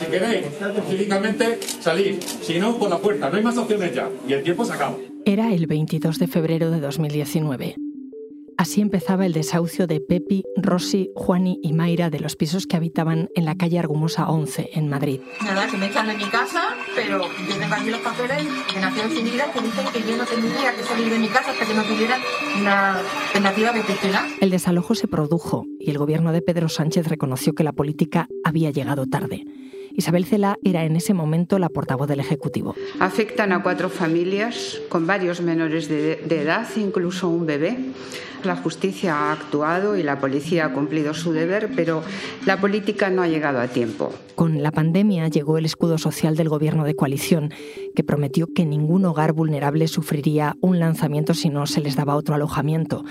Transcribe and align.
Si 0.00 0.06
queréis, 0.06 0.46
físicamente, 0.88 1.60
salid. 1.78 2.22
Si 2.22 2.58
no, 2.58 2.78
por 2.78 2.88
la 2.88 2.96
puerta. 2.96 3.28
No 3.28 3.36
hay 3.36 3.42
más 3.42 3.58
opciones 3.58 3.94
ya. 3.94 4.08
Y 4.26 4.32
el 4.32 4.42
tiempo 4.42 4.64
se 4.64 4.72
acaba. 4.72 4.96
Era 5.26 5.52
el 5.52 5.66
22 5.66 6.18
de 6.18 6.26
febrero 6.26 6.70
de 6.70 6.80
2019. 6.80 7.76
Así 8.56 8.80
empezaba 8.80 9.26
el 9.26 9.34
desahucio 9.34 9.86
de 9.86 10.00
Pepi, 10.00 10.42
Rosy, 10.56 11.10
Juani 11.14 11.58
y 11.62 11.74
Mayra 11.74 12.08
de 12.08 12.18
los 12.18 12.34
pisos 12.36 12.66
que 12.66 12.76
habitaban 12.76 13.28
en 13.34 13.44
la 13.44 13.56
calle 13.56 13.78
Argumosa 13.78 14.30
11, 14.30 14.70
en 14.72 14.88
Madrid. 14.88 15.20
Nada, 15.44 15.66
que 15.66 15.76
me 15.76 15.86
echan 15.86 16.06
de 16.08 16.16
mi 16.16 16.24
casa, 16.24 16.74
pero 16.94 17.20
yo 17.20 17.56
tengo 17.58 17.74
aquí 17.74 17.90
los 17.90 18.00
papeles 18.00 18.46
de 18.74 18.80
Naciones 18.80 19.18
Unidas 19.18 19.48
que 19.48 19.60
dicen 19.60 19.86
que 19.92 20.10
yo 20.10 20.16
no 20.16 20.24
tendría 20.24 20.74
que 20.74 20.82
salir 20.82 21.10
de 21.10 21.18
mi 21.18 21.28
casa 21.28 21.50
hasta 21.50 21.66
que 21.66 21.74
no 21.74 21.82
tuviera 21.84 22.18
una 22.58 22.98
alternativa 22.98 23.68
habitacional. 23.70 24.30
El 24.40 24.50
desalojo 24.50 24.94
se 24.94 25.08
produjo 25.08 25.66
y 25.78 25.90
el 25.90 25.98
gobierno 25.98 26.32
de 26.32 26.40
Pedro 26.40 26.70
Sánchez 26.70 27.06
reconoció 27.08 27.54
que 27.54 27.64
la 27.64 27.72
política 27.72 28.28
había 28.44 28.70
llegado 28.70 29.06
tarde. 29.06 29.44
Isabel 29.94 30.24
Cela 30.24 30.56
era 30.62 30.84
en 30.84 30.96
ese 30.96 31.14
momento 31.14 31.58
la 31.58 31.68
portavoz 31.68 32.08
del 32.08 32.20
Ejecutivo. 32.20 32.74
Afectan 32.98 33.52
a 33.52 33.62
cuatro 33.62 33.88
familias 33.88 34.80
con 34.88 35.06
varios 35.06 35.40
menores 35.40 35.88
de, 35.88 36.16
de 36.16 36.42
edad, 36.42 36.66
incluso 36.76 37.28
un 37.28 37.46
bebé. 37.46 37.76
La 38.44 38.56
justicia 38.56 39.14
ha 39.14 39.32
actuado 39.32 39.98
y 39.98 40.02
la 40.02 40.18
policía 40.18 40.64
ha 40.64 40.72
cumplido 40.72 41.12
su 41.12 41.32
deber, 41.32 41.70
pero 41.76 42.02
la 42.46 42.58
política 42.58 43.10
no 43.10 43.22
ha 43.22 43.28
llegado 43.28 43.60
a 43.60 43.68
tiempo. 43.68 44.14
Con 44.34 44.62
la 44.62 44.72
pandemia 44.72 45.28
llegó 45.28 45.58
el 45.58 45.66
escudo 45.66 45.98
social 45.98 46.36
del 46.36 46.48
gobierno 46.48 46.84
de 46.84 46.94
coalición, 46.94 47.52
que 47.94 48.02
prometió 48.02 48.46
que 48.46 48.64
ningún 48.64 49.04
hogar 49.04 49.34
vulnerable 49.34 49.86
sufriría 49.88 50.56
un 50.62 50.78
lanzamiento 50.78 51.34
si 51.34 51.50
no 51.50 51.66
se 51.66 51.82
les 51.82 51.96
daba 51.96 52.16
otro 52.16 52.34
alojamiento. 52.34 53.04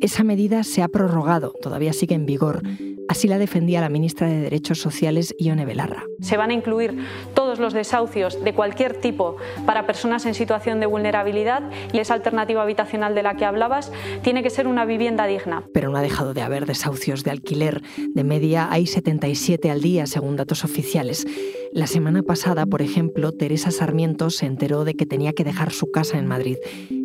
Esa 0.00 0.22
medida 0.22 0.62
se 0.62 0.82
ha 0.82 0.88
prorrogado, 0.88 1.52
todavía 1.60 1.92
sigue 1.92 2.14
en 2.14 2.24
vigor. 2.24 2.62
Así 3.08 3.26
la 3.26 3.38
defendía 3.38 3.80
la 3.80 3.88
ministra 3.88 4.28
de 4.28 4.38
Derechos 4.38 4.78
Sociales, 4.80 5.34
Ione 5.38 5.64
Belarra. 5.64 6.04
Se 6.20 6.36
van 6.36 6.50
a 6.50 6.52
incluir 6.52 6.94
todos 7.34 7.58
los 7.58 7.72
desahucios 7.72 8.44
de 8.44 8.52
cualquier 8.52 9.00
tipo 9.00 9.36
para 9.66 9.86
personas 9.86 10.26
en 10.26 10.34
situación 10.34 10.78
de 10.78 10.86
vulnerabilidad 10.86 11.62
y 11.92 11.98
esa 11.98 12.14
alternativa 12.14 12.62
habitacional 12.62 13.14
de 13.14 13.22
la 13.22 13.34
que 13.34 13.44
hablabas 13.44 13.90
tiene 14.22 14.42
que 14.42 14.50
ser 14.50 14.68
una 14.68 14.84
vivienda 14.84 15.26
digna. 15.26 15.64
Pero 15.72 15.90
no 15.90 15.96
ha 15.96 16.02
dejado 16.02 16.34
de 16.34 16.42
haber 16.42 16.66
desahucios 16.66 17.24
de 17.24 17.30
alquiler. 17.30 17.82
De 18.14 18.24
media 18.24 18.68
hay 18.70 18.86
77 18.86 19.70
al 19.70 19.80
día, 19.80 20.06
según 20.06 20.36
datos 20.36 20.62
oficiales. 20.64 21.26
La 21.72 21.86
semana 21.86 22.22
pasada, 22.22 22.66
por 22.66 22.82
ejemplo, 22.82 23.32
Teresa 23.32 23.70
Sarmiento 23.70 24.30
se 24.30 24.46
enteró 24.46 24.84
de 24.84 24.94
que 24.94 25.06
tenía 25.06 25.32
que 25.32 25.44
dejar 25.44 25.72
su 25.72 25.90
casa 25.90 26.18
en 26.18 26.26
Madrid, 26.26 26.56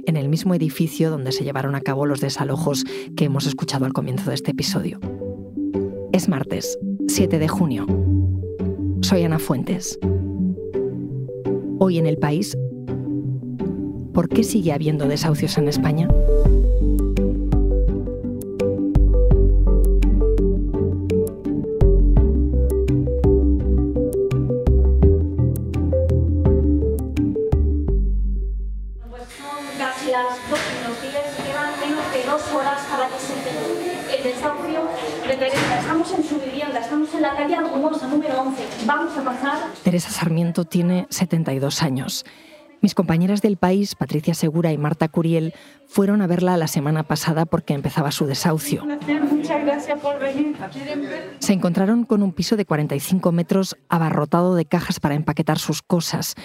en 0.06 0.18
el 0.18 0.30
mismo 0.30 0.54
edificio 0.54 1.10
donde 1.10 1.32
se 1.32 1.44
llevaron 1.44 1.76
a 1.76 1.82
cabo 1.82 2.06
los 2.06 2.22
desalojos 2.22 2.84
que 3.16 3.26
hemos 3.26 3.46
escuchado 3.46 3.86
al 3.86 3.94
comienzo 3.94 4.30
de 4.30 4.36
este 4.36 4.52
episodio. 4.52 5.00
Es 6.12 6.30
martes, 6.30 6.78
7 7.08 7.40
de 7.40 7.48
junio. 7.48 7.86
Soy 9.02 9.24
Ana 9.24 9.40
Fuentes. 9.40 10.00
Hoy 11.80 11.98
en 11.98 12.06
el 12.06 12.18
país, 12.18 12.58
¿por 14.14 14.30
qué 14.30 14.44
sigue 14.44 14.72
habiendo 14.72 15.08
desahucios 15.08 15.58
en 15.58 15.68
España? 15.68 16.08
Horas 32.56 32.82
para 32.90 33.08
que 33.08 33.20
se 33.20 33.34
termine 33.34 33.94
el 34.16 34.24
desahucio 34.24 34.82
de 35.28 35.36
Teresa. 35.36 35.80
Estamos 35.80 36.12
en 36.14 36.24
su 36.24 36.40
vivienda, 36.40 36.80
estamos 36.80 37.14
en 37.14 37.22
la 37.22 37.36
calle 37.36 37.56
Argumosa 37.56 38.08
número 38.08 38.42
11. 38.42 38.68
Vamos 38.86 39.18
a 39.18 39.24
pasar. 39.24 39.58
Teresa 39.84 40.10
Sarmiento 40.10 40.66
tiene 40.66 41.08
72 41.10 41.82
años. 41.82 42.26
Mis 42.82 42.96
compañeras 42.96 43.42
del 43.42 43.56
país, 43.56 43.96
Patricia 43.96 44.34
Segura 44.34 44.74
y 44.74 44.78
Marta 44.78 45.08
Curiel, 45.08 45.54
fueron 45.88 46.22
a 46.22 46.28
verla 46.28 46.58
la 46.58 46.68
semana 46.68 47.04
pasada 47.04 47.46
porque 47.46 47.74
empezaba 47.74 48.12
su 48.12 48.26
desahucio. 48.26 48.86
Muchas 48.86 49.64
gracias 49.64 50.00
por 50.00 50.20
venir. 50.20 50.54
Se 51.40 51.54
encontraron 51.54 52.04
con 52.04 52.22
un 52.22 52.34
piso 52.34 52.58
de 52.58 52.66
45 52.66 53.32
metros 53.32 53.78
abarrotado 53.88 54.56
de 54.56 54.66
cajas 54.66 55.00
para 55.00 55.16
empaquetar 55.16 55.60
sus 55.60 55.82
cosas, 55.82 56.36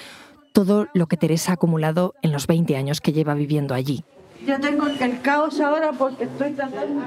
todo 0.53 0.87
lo 0.95 1.09
que 1.09 1.17
Teresa 1.17 1.51
ha 1.51 1.55
acumulado 1.55 2.15
en 2.23 2.31
los 2.31 2.47
20 2.47 2.77
años 2.77 3.01
que 3.01 3.13
lleva 3.13 3.35
viviendo 3.35 3.75
allí. 3.75 4.05
Yo 4.47 4.61
tengo 4.61 4.87
el 4.87 5.21
caos 5.21 5.61
ahora 5.61 5.93
porque 5.93 6.25
estoy 6.25 6.53
tratando. 6.53 7.03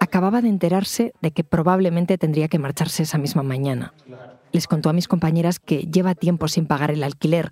Acababa 0.00 0.40
de 0.40 0.48
enterarse 0.48 1.12
de 1.20 1.30
que 1.30 1.44
probablemente 1.44 2.18
tendría 2.18 2.48
que 2.48 2.58
marcharse 2.58 3.02
esa 3.02 3.18
misma 3.18 3.42
mañana. 3.42 3.92
Les 4.52 4.66
contó 4.66 4.88
a 4.88 4.92
mis 4.92 5.08
compañeras 5.08 5.58
que 5.58 5.82
lleva 5.82 6.14
tiempo 6.14 6.48
sin 6.48 6.66
pagar 6.66 6.90
el 6.90 7.02
alquiler, 7.02 7.50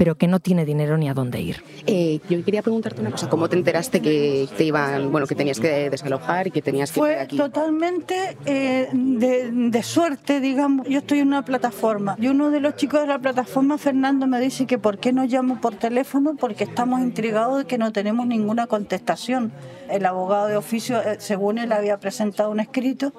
pero 0.00 0.14
que 0.14 0.28
no 0.28 0.40
tiene 0.40 0.64
dinero 0.64 0.96
ni 0.96 1.10
a 1.10 1.12
dónde 1.12 1.42
ir. 1.42 1.62
Eh, 1.86 2.20
yo 2.30 2.42
quería 2.42 2.62
preguntarte 2.62 3.02
una 3.02 3.10
cosa, 3.10 3.28
¿cómo 3.28 3.50
te 3.50 3.56
enteraste 3.56 4.00
que 4.00 4.48
te 4.56 4.64
iban, 4.64 5.12
bueno, 5.12 5.26
que 5.26 5.34
tenías 5.34 5.60
que 5.60 5.90
desalojar 5.90 6.46
y 6.46 6.50
que 6.50 6.62
tenías 6.62 6.90
que 6.90 7.00
Fue 7.00 7.20
aquí? 7.20 7.36
totalmente 7.36 8.38
eh, 8.46 8.88
de, 8.94 9.50
de 9.52 9.82
suerte, 9.82 10.40
digamos. 10.40 10.88
Yo 10.88 11.00
estoy 11.00 11.18
en 11.18 11.28
una 11.28 11.44
plataforma 11.44 12.16
y 12.18 12.28
uno 12.28 12.50
de 12.50 12.60
los 12.60 12.76
chicos 12.76 13.02
de 13.02 13.08
la 13.08 13.18
plataforma, 13.18 13.76
Fernando, 13.76 14.26
me 14.26 14.40
dice 14.40 14.64
que 14.64 14.78
por 14.78 14.96
qué 14.96 15.12
no 15.12 15.26
llamo 15.26 15.60
por 15.60 15.74
teléfono 15.74 16.34
porque 16.34 16.64
estamos 16.64 17.02
intrigados 17.02 17.58
de 17.58 17.64
que 17.66 17.76
no 17.76 17.92
tenemos 17.92 18.26
ninguna 18.26 18.68
contestación. 18.68 19.52
El 19.90 20.06
abogado 20.06 20.46
de 20.46 20.56
oficio, 20.56 20.98
eh, 21.02 21.16
según 21.18 21.58
él, 21.58 21.72
había 21.72 21.98
presentado 22.00 22.50
un 22.50 22.60
escrito 22.60 23.12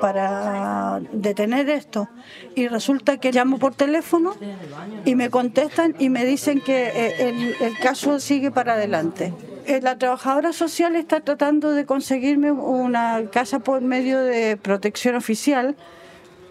para 0.00 1.00
detener 1.12 1.68
esto 1.70 2.08
y 2.54 2.68
resulta 2.68 3.18
que 3.18 3.32
llamo 3.32 3.58
por 3.58 3.74
teléfono 3.74 4.34
y 5.04 5.14
me 5.14 5.30
contestan 5.30 5.94
y 5.98 6.08
me 6.10 6.24
dicen 6.24 6.60
que 6.60 6.88
eh, 6.88 7.54
el, 7.60 7.78
caso 7.78 8.18
sigue 8.20 8.50
para 8.50 8.74
adelante. 8.74 9.32
Eh, 9.66 9.80
La 9.82 9.96
trabajadora 9.96 10.52
social 10.52 10.96
está 10.96 11.20
tratando 11.20 11.72
de 11.72 11.86
conseguirme 11.86 12.52
una 12.52 13.22
casa 13.30 13.60
por 13.60 13.80
medio 13.82 14.20
de 14.20 14.56
protección 14.56 15.14
oficial, 15.14 15.76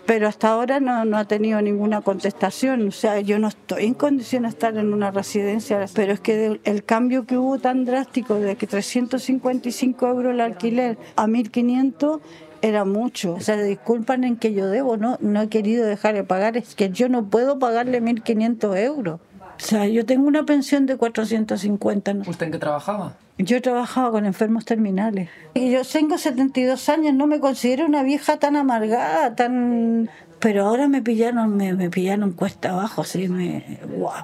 pero 0.05 0.27
hasta 0.27 0.49
ahora 0.49 0.79
no, 0.79 1.05
no 1.05 1.17
ha 1.17 1.25
tenido 1.25 1.61
ninguna 1.61 2.01
contestación. 2.01 2.87
O 2.87 2.91
sea, 2.91 3.19
yo 3.21 3.39
no 3.39 3.49
estoy 3.49 3.85
en 3.85 3.93
condición 3.93 4.43
de 4.43 4.49
estar 4.49 4.75
en 4.77 4.93
una 4.93 5.11
residencia, 5.11 5.85
pero 5.93 6.13
es 6.13 6.19
que 6.19 6.59
el 6.63 6.83
cambio 6.83 7.25
que 7.25 7.37
hubo 7.37 7.59
tan 7.59 7.85
drástico 7.85 8.35
de 8.35 8.55
que 8.55 8.67
355 8.67 10.07
euros 10.07 10.33
el 10.33 10.41
alquiler 10.41 10.97
a 11.15 11.25
1.500 11.27 12.19
era 12.63 12.85
mucho. 12.85 13.33
O 13.33 13.39
sea, 13.41 13.57
disculpan 13.61 14.23
en 14.23 14.37
que 14.37 14.53
yo 14.53 14.67
debo, 14.67 14.95
no, 14.95 15.17
no 15.19 15.41
he 15.41 15.49
querido 15.49 15.85
dejar 15.85 16.15
de 16.15 16.23
pagar, 16.23 16.55
es 16.55 16.75
que 16.75 16.89
yo 16.89 17.09
no 17.09 17.25
puedo 17.25 17.59
pagarle 17.59 18.01
1.500 18.01 18.77
euros. 18.77 19.19
O 19.41 19.65
sea, 19.65 19.85
yo 19.87 20.05
tengo 20.05 20.27
una 20.27 20.43
pensión 20.45 20.85
de 20.85 20.95
450. 20.95 22.13
¿no? 22.13 22.23
¿Usted 22.25 22.45
en 22.45 22.51
qué 22.53 22.57
trabajaba? 22.57 23.17
Yo 23.37 23.57
he 23.57 23.61
trabajado 23.61 24.11
con 24.13 24.25
enfermos 24.25 24.63
terminales. 24.63 25.29
Y 25.53 25.71
yo 25.71 25.81
tengo 25.83 26.17
72 26.17 26.87
años, 26.87 27.13
no 27.13 27.27
me 27.27 27.39
considero 27.41 27.85
una 27.85 28.01
vieja 28.01 28.37
tan 28.37 28.55
amargada, 28.55 29.35
tan... 29.35 30.09
Pero 30.39 30.65
ahora 30.65 30.87
me 30.87 31.01
pillaron, 31.01 31.55
me, 31.57 31.73
me 31.73 31.89
pillaron 31.89 32.31
cuesta 32.31 32.69
abajo, 32.71 33.01
así 33.01 33.27
me... 33.27 33.79
¡Guau! 33.97 34.23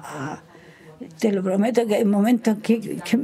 Te 1.18 1.30
lo 1.32 1.42
prometo 1.42 1.86
que 1.86 1.96
hay 1.96 2.04
momentos 2.06 2.56
que... 2.62 2.80
que- 2.80 3.18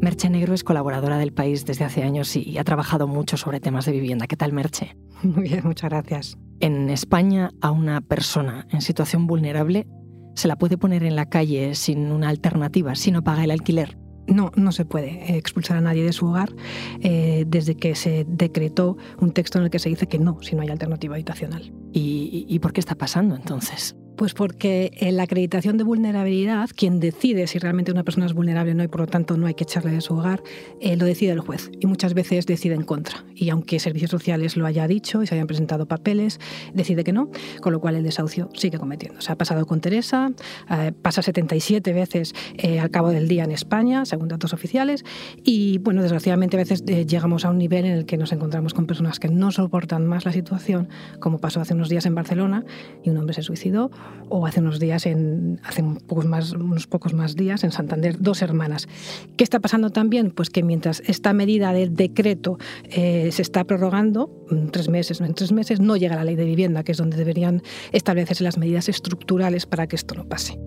Merche 0.00 0.30
Negro 0.30 0.54
es 0.54 0.62
colaboradora 0.62 1.18
del 1.18 1.32
país 1.32 1.64
desde 1.64 1.84
hace 1.84 2.04
años 2.04 2.36
y 2.36 2.56
ha 2.58 2.64
trabajado 2.64 3.08
mucho 3.08 3.36
sobre 3.36 3.58
temas 3.58 3.84
de 3.84 3.92
vivienda. 3.92 4.28
¿Qué 4.28 4.36
tal, 4.36 4.52
Merche? 4.52 4.96
Muy 5.22 5.48
bien, 5.48 5.62
muchas 5.64 5.90
gracias. 5.90 6.38
En 6.60 6.88
España, 6.88 7.50
a 7.60 7.72
una 7.72 8.00
persona 8.00 8.66
en 8.70 8.80
situación 8.80 9.26
vulnerable 9.26 9.86
se 10.34 10.46
la 10.46 10.56
puede 10.56 10.78
poner 10.78 11.02
en 11.02 11.16
la 11.16 11.26
calle 11.26 11.74
sin 11.74 12.12
una 12.12 12.28
alternativa, 12.28 12.94
si 12.94 13.10
no 13.10 13.24
paga 13.24 13.42
el 13.42 13.50
alquiler. 13.50 13.98
No, 14.28 14.52
no 14.54 14.72
se 14.72 14.84
puede 14.84 15.32
eh, 15.32 15.36
expulsar 15.36 15.78
a 15.78 15.80
nadie 15.80 16.04
de 16.04 16.12
su 16.12 16.26
hogar 16.26 16.54
eh, 17.00 17.44
desde 17.48 17.74
que 17.74 17.94
se 17.94 18.24
decretó 18.28 18.98
un 19.20 19.32
texto 19.32 19.58
en 19.58 19.64
el 19.64 19.70
que 19.70 19.78
se 19.78 19.88
dice 19.88 20.06
que 20.06 20.18
no, 20.18 20.40
si 20.42 20.54
no 20.54 20.62
hay 20.62 20.68
alternativa 20.68 21.14
habitacional. 21.14 21.72
¿Y, 21.92 22.46
y 22.48 22.58
por 22.60 22.72
qué 22.72 22.80
está 22.80 22.94
pasando 22.94 23.34
entonces? 23.34 23.96
Pues 24.18 24.34
porque 24.34 24.90
en 24.96 25.16
la 25.16 25.22
acreditación 25.22 25.78
de 25.78 25.84
vulnerabilidad, 25.84 26.70
quien 26.74 26.98
decide 26.98 27.46
si 27.46 27.60
realmente 27.60 27.92
una 27.92 28.02
persona 28.02 28.26
es 28.26 28.34
vulnerable 28.34 28.72
o 28.72 28.74
no 28.74 28.82
y 28.82 28.88
por 28.88 29.02
lo 29.02 29.06
tanto 29.06 29.36
no 29.36 29.46
hay 29.46 29.54
que 29.54 29.62
echarle 29.62 29.92
de 29.92 30.00
su 30.00 30.14
hogar, 30.14 30.42
eh, 30.80 30.96
lo 30.96 31.06
decide 31.06 31.30
el 31.30 31.38
juez 31.38 31.70
y 31.78 31.86
muchas 31.86 32.14
veces 32.14 32.44
decide 32.44 32.74
en 32.74 32.82
contra. 32.82 33.24
Y 33.36 33.50
aunque 33.50 33.78
Servicios 33.78 34.10
Sociales 34.10 34.56
lo 34.56 34.66
haya 34.66 34.88
dicho 34.88 35.22
y 35.22 35.28
se 35.28 35.36
hayan 35.36 35.46
presentado 35.46 35.86
papeles, 35.86 36.40
decide 36.74 37.04
que 37.04 37.12
no, 37.12 37.30
con 37.60 37.72
lo 37.72 37.80
cual 37.80 37.94
el 37.94 38.02
desahucio 38.02 38.48
sigue 38.54 38.76
cometiendo. 38.76 39.20
Se 39.20 39.30
ha 39.30 39.36
pasado 39.36 39.64
con 39.66 39.80
Teresa, 39.80 40.32
eh, 40.68 40.90
pasa 41.00 41.22
77 41.22 41.92
veces 41.92 42.34
eh, 42.56 42.80
al 42.80 42.90
cabo 42.90 43.10
del 43.10 43.28
día 43.28 43.44
en 43.44 43.52
España, 43.52 44.04
según 44.04 44.26
datos 44.26 44.52
oficiales, 44.52 45.04
y 45.44 45.78
bueno, 45.78 46.02
desgraciadamente 46.02 46.56
a 46.56 46.58
veces 46.58 46.82
eh, 46.88 47.06
llegamos 47.06 47.44
a 47.44 47.50
un 47.50 47.58
nivel 47.58 47.84
en 47.84 47.92
el 47.92 48.04
que 48.04 48.16
nos 48.16 48.32
encontramos 48.32 48.74
con 48.74 48.86
personas 48.86 49.20
que 49.20 49.28
no 49.28 49.52
soportan 49.52 50.08
más 50.08 50.24
la 50.24 50.32
situación, 50.32 50.88
como 51.20 51.38
pasó 51.38 51.60
hace 51.60 51.74
unos 51.74 51.88
días 51.88 52.04
en 52.04 52.16
Barcelona, 52.16 52.64
y 53.04 53.10
un 53.10 53.18
hombre 53.18 53.34
se 53.34 53.42
suicidó, 53.42 53.92
o 54.28 54.46
hace 54.46 54.60
unos 54.60 54.78
días, 54.78 55.06
en, 55.06 55.60
hace 55.64 55.82
pocos 56.06 56.26
más, 56.26 56.52
unos 56.52 56.86
pocos 56.86 57.14
más 57.14 57.36
días, 57.36 57.64
en 57.64 57.72
Santander, 57.72 58.20
dos 58.20 58.42
hermanas. 58.42 58.88
¿Qué 59.36 59.44
está 59.44 59.60
pasando 59.60 59.90
también? 59.90 60.30
Pues 60.30 60.50
que 60.50 60.62
mientras 60.62 61.02
esta 61.06 61.32
medida 61.32 61.72
del 61.72 61.94
decreto 61.94 62.58
eh, 62.84 63.30
se 63.32 63.42
está 63.42 63.64
prorrogando, 63.64 64.30
tres 64.70 64.88
meses, 64.88 65.20
en 65.20 65.34
tres 65.34 65.52
meses, 65.52 65.80
no 65.80 65.96
llega 65.96 66.16
la 66.16 66.24
ley 66.24 66.36
de 66.36 66.44
vivienda, 66.44 66.82
que 66.82 66.92
es 66.92 66.98
donde 66.98 67.16
deberían 67.16 67.62
establecerse 67.92 68.44
las 68.44 68.58
medidas 68.58 68.88
estructurales 68.88 69.66
para 69.66 69.86
que 69.86 69.96
esto 69.96 70.14
no 70.14 70.26
pase. 70.26 70.58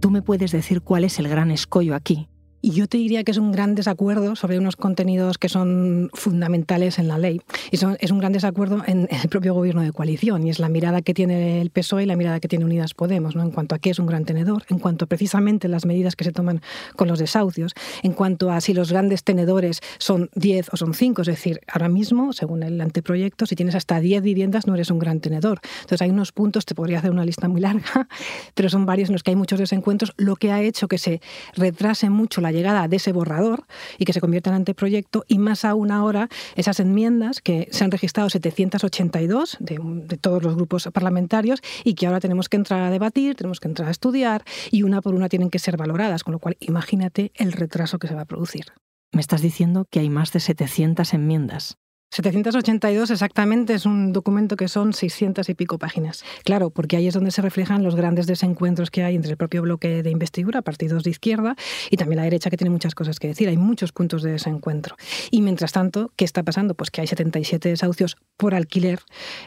¿Tú 0.00 0.10
me 0.10 0.22
puedes 0.22 0.50
decir 0.50 0.80
cuál 0.80 1.04
es 1.04 1.18
el 1.18 1.28
gran 1.28 1.50
escollo 1.50 1.94
aquí? 1.94 2.29
Y 2.62 2.72
yo 2.72 2.86
te 2.86 2.98
diría 2.98 3.24
que 3.24 3.30
es 3.30 3.38
un 3.38 3.52
gran 3.52 3.74
desacuerdo 3.74 4.36
sobre 4.36 4.58
unos 4.58 4.76
contenidos 4.76 5.38
que 5.38 5.48
son 5.48 6.10
fundamentales 6.12 6.98
en 6.98 7.08
la 7.08 7.16
ley. 7.16 7.40
Y 7.70 7.76
es 7.76 8.10
un 8.10 8.18
gran 8.18 8.32
desacuerdo 8.32 8.82
en, 8.86 9.08
el 9.10 9.28
propio 9.30 9.54
gobierno 9.54 9.82
de 9.82 9.92
coalición. 9.92 10.46
Y 10.46 10.50
es 10.50 10.58
la 10.58 10.68
mirada 10.68 11.00
que 11.00 11.14
tiene 11.14 11.62
el 11.62 11.70
PSOE 11.70 12.02
y 12.02 12.06
la 12.06 12.16
mirada 12.16 12.38
que 12.38 12.48
tiene 12.48 12.64
Unidas 12.64 12.92
Podemos, 12.92 13.34
¿no? 13.34 13.42
en 13.42 13.50
cuanto 13.50 13.74
a 13.74 13.78
qué 13.78 13.90
es 13.90 13.98
un 13.98 14.06
gran 14.06 14.24
tenedor, 14.24 14.64
en 14.68 14.78
cuanto 14.78 15.06
a 15.06 15.08
precisamente 15.08 15.68
las 15.68 15.86
medidas 15.86 16.16
que 16.16 16.24
se 16.24 16.32
toman 16.32 16.60
con 16.96 17.08
los 17.08 17.18
desahucios, 17.18 17.72
en 18.02 18.12
cuanto 18.12 18.50
a 18.50 18.60
si 18.60 18.74
los 18.74 18.92
grandes 18.92 19.24
tenedores 19.24 19.80
son 19.98 20.28
10 20.34 20.68
o 20.72 20.76
son 20.76 20.92
5. 20.92 21.22
Es 21.22 21.28
decir, 21.28 21.60
ahora 21.66 21.88
mismo, 21.88 22.34
según 22.34 22.62
el 22.62 22.78
anteproyecto, 22.80 23.46
si 23.46 23.56
tienes 23.56 23.74
hasta 23.74 24.00
10 24.00 24.22
viviendas 24.22 24.66
no 24.66 24.74
eres 24.74 24.90
un 24.90 24.98
gran 24.98 25.20
tenedor. 25.20 25.60
Entonces 25.76 26.02
hay 26.02 26.10
unos 26.10 26.32
puntos, 26.32 26.66
te 26.66 26.74
podría 26.74 26.98
hacer 26.98 27.10
una 27.10 27.24
lista 27.24 27.48
muy 27.48 27.62
larga, 27.62 28.06
pero 28.54 28.68
son 28.68 28.84
varios 28.84 29.08
en 29.08 29.14
los 29.14 29.22
que 29.22 29.30
hay 29.30 29.36
muchos 29.36 29.58
desencuentros, 29.58 30.12
lo 30.18 30.36
que 30.36 30.52
ha 30.52 30.60
hecho 30.60 30.88
que 30.88 30.98
se 30.98 31.22
retrase 31.56 32.10
mucho 32.10 32.42
la 32.42 32.49
llegada 32.52 32.88
de 32.88 32.96
ese 32.96 33.12
borrador 33.12 33.64
y 33.98 34.04
que 34.04 34.12
se 34.12 34.20
convierta 34.20 34.50
en 34.50 34.56
anteproyecto 34.56 35.24
y 35.28 35.38
más 35.38 35.64
aún 35.64 35.90
ahora 35.90 36.28
esas 36.56 36.80
enmiendas 36.80 37.40
que 37.40 37.68
se 37.70 37.84
han 37.84 37.90
registrado 37.90 38.30
782 38.30 39.56
de, 39.60 39.78
de 39.82 40.16
todos 40.16 40.42
los 40.42 40.56
grupos 40.56 40.88
parlamentarios 40.92 41.60
y 41.84 41.94
que 41.94 42.06
ahora 42.06 42.20
tenemos 42.20 42.48
que 42.48 42.56
entrar 42.56 42.82
a 42.82 42.90
debatir, 42.90 43.36
tenemos 43.36 43.60
que 43.60 43.68
entrar 43.68 43.88
a 43.88 43.90
estudiar 43.90 44.44
y 44.70 44.82
una 44.82 45.00
por 45.02 45.14
una 45.14 45.28
tienen 45.28 45.50
que 45.50 45.58
ser 45.58 45.76
valoradas, 45.76 46.24
con 46.24 46.32
lo 46.32 46.38
cual 46.38 46.56
imagínate 46.60 47.32
el 47.34 47.52
retraso 47.52 47.98
que 47.98 48.08
se 48.08 48.14
va 48.14 48.22
a 48.22 48.26
producir. 48.26 48.66
Me 49.12 49.20
estás 49.20 49.42
diciendo 49.42 49.86
que 49.90 50.00
hay 50.00 50.08
más 50.08 50.32
de 50.32 50.40
700 50.40 51.14
enmiendas. 51.14 51.78
782 52.10 53.08
exactamente 53.12 53.72
es 53.72 53.86
un 53.86 54.12
documento 54.12 54.56
que 54.56 54.66
son 54.66 54.92
600 54.92 55.48
y 55.48 55.54
pico 55.54 55.78
páginas. 55.78 56.24
Claro, 56.44 56.70
porque 56.70 56.96
ahí 56.96 57.06
es 57.06 57.14
donde 57.14 57.30
se 57.30 57.40
reflejan 57.40 57.84
los 57.84 57.94
grandes 57.94 58.26
desencuentros 58.26 58.90
que 58.90 59.04
hay 59.04 59.14
entre 59.14 59.30
el 59.30 59.36
propio 59.36 59.62
bloque 59.62 60.02
de 60.02 60.10
investidura, 60.10 60.60
partidos 60.60 61.04
de 61.04 61.10
izquierda, 61.10 61.54
y 61.88 61.96
también 61.96 62.16
la 62.16 62.24
derecha 62.24 62.50
que 62.50 62.56
tiene 62.56 62.70
muchas 62.70 62.96
cosas 62.96 63.20
que 63.20 63.28
decir. 63.28 63.48
Hay 63.48 63.56
muchos 63.56 63.92
puntos 63.92 64.24
de 64.24 64.32
desencuentro. 64.32 64.96
Y 65.30 65.40
mientras 65.40 65.70
tanto, 65.70 66.10
¿qué 66.16 66.24
está 66.24 66.42
pasando? 66.42 66.74
Pues 66.74 66.90
que 66.90 67.00
hay 67.00 67.06
77 67.06 67.68
desahucios 67.68 68.16
por 68.36 68.56
alquiler 68.56 68.98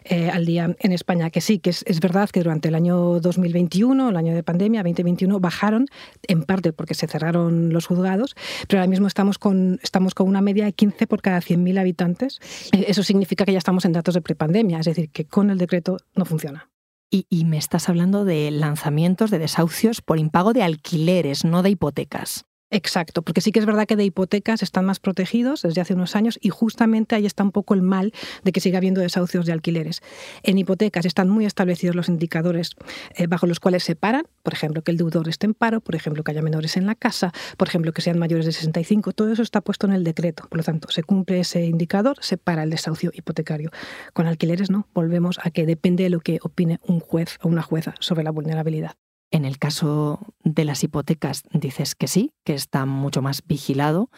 eh, 0.06 0.30
al 0.30 0.46
día 0.46 0.74
en 0.80 0.92
España, 0.94 1.32
que 1.32 1.42
sí, 1.42 1.60
que 1.60 1.72
es, 1.72 2.00
verdad 2.00 2.30
que 2.30 2.40
durante 2.42 2.70
el 2.70 2.76
año 2.76 3.20
2021, 3.20 4.08
el 4.08 4.16
año 4.16 4.34
de 4.34 4.44
pandemia, 4.44 4.84
2021, 4.84 5.42
bajaron, 5.42 5.88
en 6.30 6.44
parte 6.44 6.72
porque 6.72 6.94
se 6.94 7.08
cerraron 7.08 7.74
los 7.74 7.88
juzgados, 7.88 8.36
pero 8.70 8.80
ahora 8.80 8.90
mismo 8.90 9.08
estamos 9.08 9.38
con, 9.38 9.82
estamos 9.84 10.16
con 10.16 10.30
una 10.30 10.42
media 10.42 10.64
de 10.64 10.72
15 10.72 11.08
por 11.08 11.22
cada 11.22 11.40
100.000 11.40 11.78
habitantes 11.78 12.40
eso 12.72 13.04
significa 13.04 13.46
que 13.46 13.52
ya 13.52 13.58
estamos 13.58 13.86
en 13.86 13.94
datos 13.94 14.14
de 14.16 14.22
prepandemia, 14.22 14.80
es 14.80 14.86
decir, 14.86 15.10
que 15.10 15.26
con 15.26 15.50
el 15.50 15.58
decreto 15.58 15.98
no 16.16 16.26
funciona. 16.26 16.70
Y, 17.10 17.28
y, 17.30 17.46
me 17.46 17.58
estás 17.58 17.90
hablando 17.90 18.26
de 18.26 18.50
lanzamientos 18.50 19.30
de 19.30 19.38
desahucios 19.38 20.02
por 20.02 20.18
impago 20.18 20.54
de 20.54 20.64
alquileres, 20.64 21.46
no 21.46 21.62
de 21.62 21.70
hipotecas. 21.70 22.46
Exacto, 22.76 23.22
porque 23.22 23.40
sí 23.40 23.52
que 23.52 23.60
es 23.60 23.68
verdad 23.68 23.86
que 23.86 23.96
de 23.96 24.04
hipotecas 24.04 24.64
están 24.64 24.86
más 24.86 25.00
protegidos 25.00 25.62
desde 25.62 25.80
hace 25.80 25.94
unos 25.94 26.16
años 26.16 26.40
y 26.42 26.50
justamente 26.50 27.14
ahí 27.14 27.28
está 27.28 27.44
un 27.44 27.52
poco 27.52 27.76
el 27.76 27.84
mal 27.84 28.14
de 28.44 28.52
que 28.52 28.62
siga 28.62 28.80
habiendo 28.80 29.00
desahucios 29.00 29.46
de 29.46 29.52
alquileres. 29.52 30.02
En 30.42 30.58
hipotecas 30.58 31.06
están 31.06 31.30
muy 31.30 31.46
establecidos 31.46 31.96
los 31.96 32.10
indicadores 32.10 32.72
eh, 33.16 33.28
bajo 33.28 33.46
los 33.46 33.60
cuales 33.60 33.84
se 33.84 33.96
paran, 33.96 34.24
por 34.42 34.54
ejemplo, 34.54 34.82
que 34.82 34.90
el 34.90 34.98
deudor 34.98 35.30
esté 35.30 35.46
en 35.46 35.54
paro, 35.54 35.82
por 35.82 35.94
ejemplo, 35.94 36.24
que 36.24 36.32
haya 36.32 36.42
menores 36.42 36.76
en 36.76 36.88
la 36.88 36.96
casa, 36.96 37.32
por 37.58 37.68
ejemplo, 37.68 37.94
que 37.94 38.02
sean 38.02 38.18
mayores 38.18 38.48
de 38.48 38.54
65, 38.54 39.12
todo 39.12 39.32
eso 39.32 39.44
está 39.44 39.62
puesto 39.62 39.86
en 39.86 39.94
el 39.94 40.04
decreto. 40.04 40.48
Por 40.50 40.58
lo 40.58 40.64
tanto, 40.64 40.90
se 40.90 41.04
cumple 41.04 41.42
ese 41.42 41.66
indicador, 41.66 42.18
se 42.22 42.38
para 42.40 42.64
el 42.64 42.72
desahucio 42.72 43.12
hipotecario. 43.14 43.70
Con 44.14 44.26
alquileres 44.26 44.72
no, 44.72 44.88
volvemos 44.96 45.40
a 45.44 45.52
que 45.52 45.68
depende 45.68 46.06
de 46.06 46.10
lo 46.10 46.22
que 46.22 46.40
opine 46.42 46.80
un 46.88 47.02
juez 47.02 47.38
o 47.44 47.50
una 47.50 47.62
jueza 47.62 47.94
sobre 48.00 48.24
la 48.24 48.32
vulnerabilidad. 48.32 48.96
En 49.34 49.46
el 49.46 49.58
caso 49.58 50.20
de 50.44 50.64
las 50.64 50.84
hipotecas 50.84 51.42
dices 51.52 51.96
que 51.96 52.08
sí, 52.08 52.32
que 52.46 52.54
está 52.54 52.86
mucho 52.86 53.24
más 53.24 53.42
vigilado, 53.48 54.12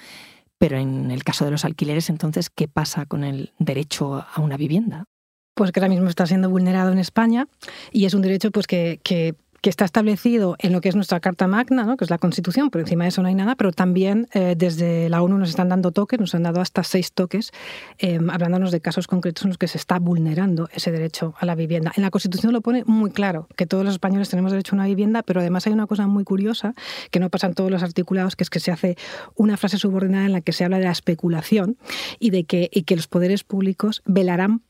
pero 0.57 0.77
en 0.77 1.09
el 1.09 1.23
caso 1.23 1.45
de 1.45 1.51
los 1.51 1.63
alquileres, 1.63 2.09
entonces, 2.09 2.49
¿qué 2.49 2.67
pasa 2.67 3.05
con 3.05 3.23
el 3.23 3.53
derecho 3.57 4.15
a 4.15 4.41
una 4.41 4.57
vivienda? 4.57 5.05
Pues 5.53 5.71
que 5.71 5.79
ahora 5.79 5.87
mismo 5.87 6.09
está 6.09 6.25
siendo 6.25 6.49
vulnerado 6.49 6.91
en 6.91 6.97
España 6.97 7.47
y 7.93 8.03
es 8.03 8.13
un 8.13 8.23
derecho 8.23 8.51
pues 8.51 8.67
que, 8.67 8.99
que 9.03 9.35
que 9.65 9.71
está 9.71 9.83
establecido 9.83 10.55
en 10.59 10.73
lo 10.73 10.79
que 10.79 10.89
es 10.89 10.95
nuestra 10.95 11.19
Carta 11.19 11.47
Magna, 11.47 11.85
¿no? 11.85 11.97
que 11.97 12.03
es 12.03 12.11
la 12.11 12.19
Constitución, 12.19 12.69
por 12.69 12.81
encima 12.81 13.05
de 13.05 13.07
eso 13.07 13.23
no 13.23 13.29
hay 13.29 13.33
nada, 13.33 13.55
pero 13.55 13.71
también 13.71 14.27
eh, 14.35 14.53
desde 14.55 15.09
la 15.09 15.23
ONU 15.23 15.39
nos 15.39 15.49
están 15.49 15.69
dando 15.69 15.91
toques, 15.91 16.19
nos 16.19 16.35
han 16.35 16.43
dado 16.43 16.61
hasta 16.61 16.83
seis 16.83 17.11
toques, 17.11 17.51
eh, 17.97 18.19
hablándonos 18.29 18.71
de 18.71 18.79
casos 18.79 19.07
concretos 19.07 19.43
en 19.43 19.49
los 19.49 19.57
que 19.57 19.67
se 19.67 19.79
está 19.79 19.97
vulnerando 19.97 20.69
ese 20.71 20.91
derecho 20.91 21.33
a 21.39 21.47
la 21.47 21.55
vivienda. 21.55 21.91
En 21.95 22.03
la 22.03 22.11
Constitución 22.11 22.53
lo 22.53 22.61
pone 22.61 22.83
muy 22.85 23.09
claro, 23.09 23.47
que 23.55 23.65
todos 23.65 23.83
los 23.83 23.95
españoles 23.95 24.29
tenemos 24.29 24.51
derecho 24.51 24.75
a 24.75 24.77
una 24.77 24.85
vivienda, 24.85 25.23
pero 25.23 25.39
además 25.39 25.65
hay 25.65 25.73
una 25.73 25.87
cosa 25.87 26.05
muy 26.05 26.25
curiosa, 26.25 26.75
que 27.09 27.19
no 27.19 27.31
pasa 27.31 27.47
en 27.47 27.55
todos 27.55 27.71
los 27.71 27.81
articulados, 27.81 28.35
que 28.35 28.43
es 28.43 28.51
que 28.51 28.59
se 28.59 28.71
hace 28.71 28.97
una 29.33 29.57
frase 29.57 29.79
subordinada 29.79 30.27
en 30.27 30.33
la 30.33 30.41
que 30.41 30.53
se 30.53 30.63
habla 30.63 30.77
de 30.77 30.85
la 30.85 30.91
especulación 30.91 31.75
y 32.19 32.29
de 32.29 32.43
que, 32.43 32.69
y 32.71 32.83
que 32.83 32.95
los 32.95 33.07
poderes 33.07 33.43
públicos 33.43 34.03
velarán 34.05 34.61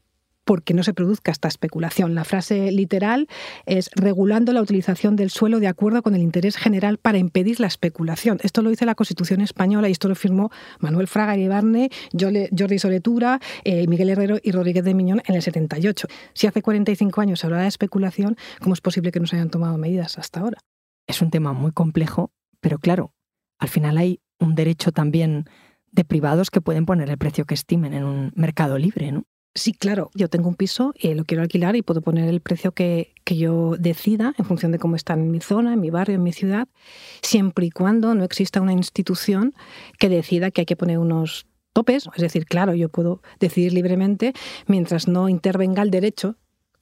porque 0.45 0.73
no 0.73 0.83
se 0.83 0.93
produzca 0.93 1.31
esta 1.31 1.47
especulación. 1.47 2.15
La 2.15 2.23
frase 2.23 2.71
literal 2.71 3.27
es 3.65 3.89
regulando 3.95 4.53
la 4.53 4.61
utilización 4.61 5.15
del 5.15 5.31
suelo 5.31 5.59
de 5.59 5.67
acuerdo 5.67 6.01
con 6.03 6.15
el 6.15 6.21
interés 6.21 6.55
general 6.55 6.97
para 6.97 7.17
impedir 7.17 7.59
la 7.59 7.67
especulación. 7.67 8.37
Esto 8.43 8.61
lo 8.61 8.69
dice 8.69 8.85
la 8.85 8.95
Constitución 8.95 9.41
española 9.41 9.89
y 9.89 9.91
esto 9.91 10.07
lo 10.07 10.15
firmó 10.15 10.51
Manuel 10.79 11.07
Fraga 11.07 11.35
y 11.35 11.47
Barne, 11.47 11.89
Jordi 12.17 12.79
Soletura, 12.79 13.39
eh, 13.63 13.87
Miguel 13.87 14.09
Herrero 14.09 14.37
y 14.41 14.51
Rodríguez 14.51 14.83
de 14.85 14.93
Miñón 14.93 15.21
en 15.25 15.35
el 15.35 15.41
78. 15.41 16.07
Si 16.33 16.47
hace 16.47 16.61
45 16.61 17.21
años 17.21 17.39
se 17.39 17.47
hablaba 17.47 17.63
de 17.63 17.69
especulación, 17.69 18.37
¿cómo 18.61 18.73
es 18.73 18.81
posible 18.81 19.11
que 19.11 19.19
no 19.19 19.27
se 19.27 19.35
hayan 19.35 19.49
tomado 19.49 19.77
medidas 19.77 20.17
hasta 20.17 20.41
ahora? 20.41 20.59
Es 21.07 21.21
un 21.21 21.31
tema 21.31 21.53
muy 21.53 21.71
complejo, 21.71 22.31
pero 22.61 22.77
claro, 22.77 23.13
al 23.59 23.69
final 23.69 23.97
hay 23.97 24.21
un 24.39 24.55
derecho 24.55 24.91
también 24.91 25.45
de 25.91 26.03
privados 26.03 26.51
que 26.51 26.61
pueden 26.61 26.85
poner 26.85 27.09
el 27.09 27.17
precio 27.17 27.45
que 27.45 27.53
estimen 27.53 27.93
en 27.93 28.03
un 28.03 28.31
mercado 28.35 28.77
libre, 28.77 29.11
¿no? 29.11 29.23
Sí, 29.57 29.71
claro, 29.71 30.11
yo 30.13 30.27
tengo 30.27 30.49
un 30.49 30.55
piso 30.55 30.93
y 30.99 31.13
lo 31.13 31.23
quiero 31.23 31.41
alquilar 31.41 31.77
y 31.77 31.81
puedo 31.81 32.01
poner 32.01 32.27
el 32.27 32.41
precio 32.41 32.73
que, 32.73 33.13
que, 33.23 33.37
yo 33.37 33.77
decida 33.79 34.35
en 34.37 34.43
función 34.43 34.73
de 34.73 34.79
cómo 34.79 34.97
está 34.97 35.13
en 35.13 35.31
mi 35.31 35.39
zona, 35.39 35.73
en 35.73 35.79
mi 35.79 35.89
barrio, 35.89 36.15
en 36.15 36.23
mi 36.23 36.33
ciudad, 36.33 36.67
siempre 37.21 37.67
y 37.67 37.71
cuando 37.71 38.13
no 38.15 38.25
exista 38.25 38.59
una 38.59 38.73
institución 38.73 39.53
que 39.97 40.09
decida 40.09 40.51
que 40.51 40.61
hay 40.61 40.65
que 40.65 40.75
poner 40.75 40.97
unos 40.97 41.47
topes. 41.71 42.09
Es 42.15 42.21
decir, 42.21 42.45
claro, 42.45 42.73
yo 42.73 42.89
puedo 42.89 43.21
decidir 43.39 43.71
libremente 43.71 44.33
mientras 44.67 45.07
no 45.07 45.29
intervenga 45.29 45.83
el 45.83 45.89
derecho 45.89 46.35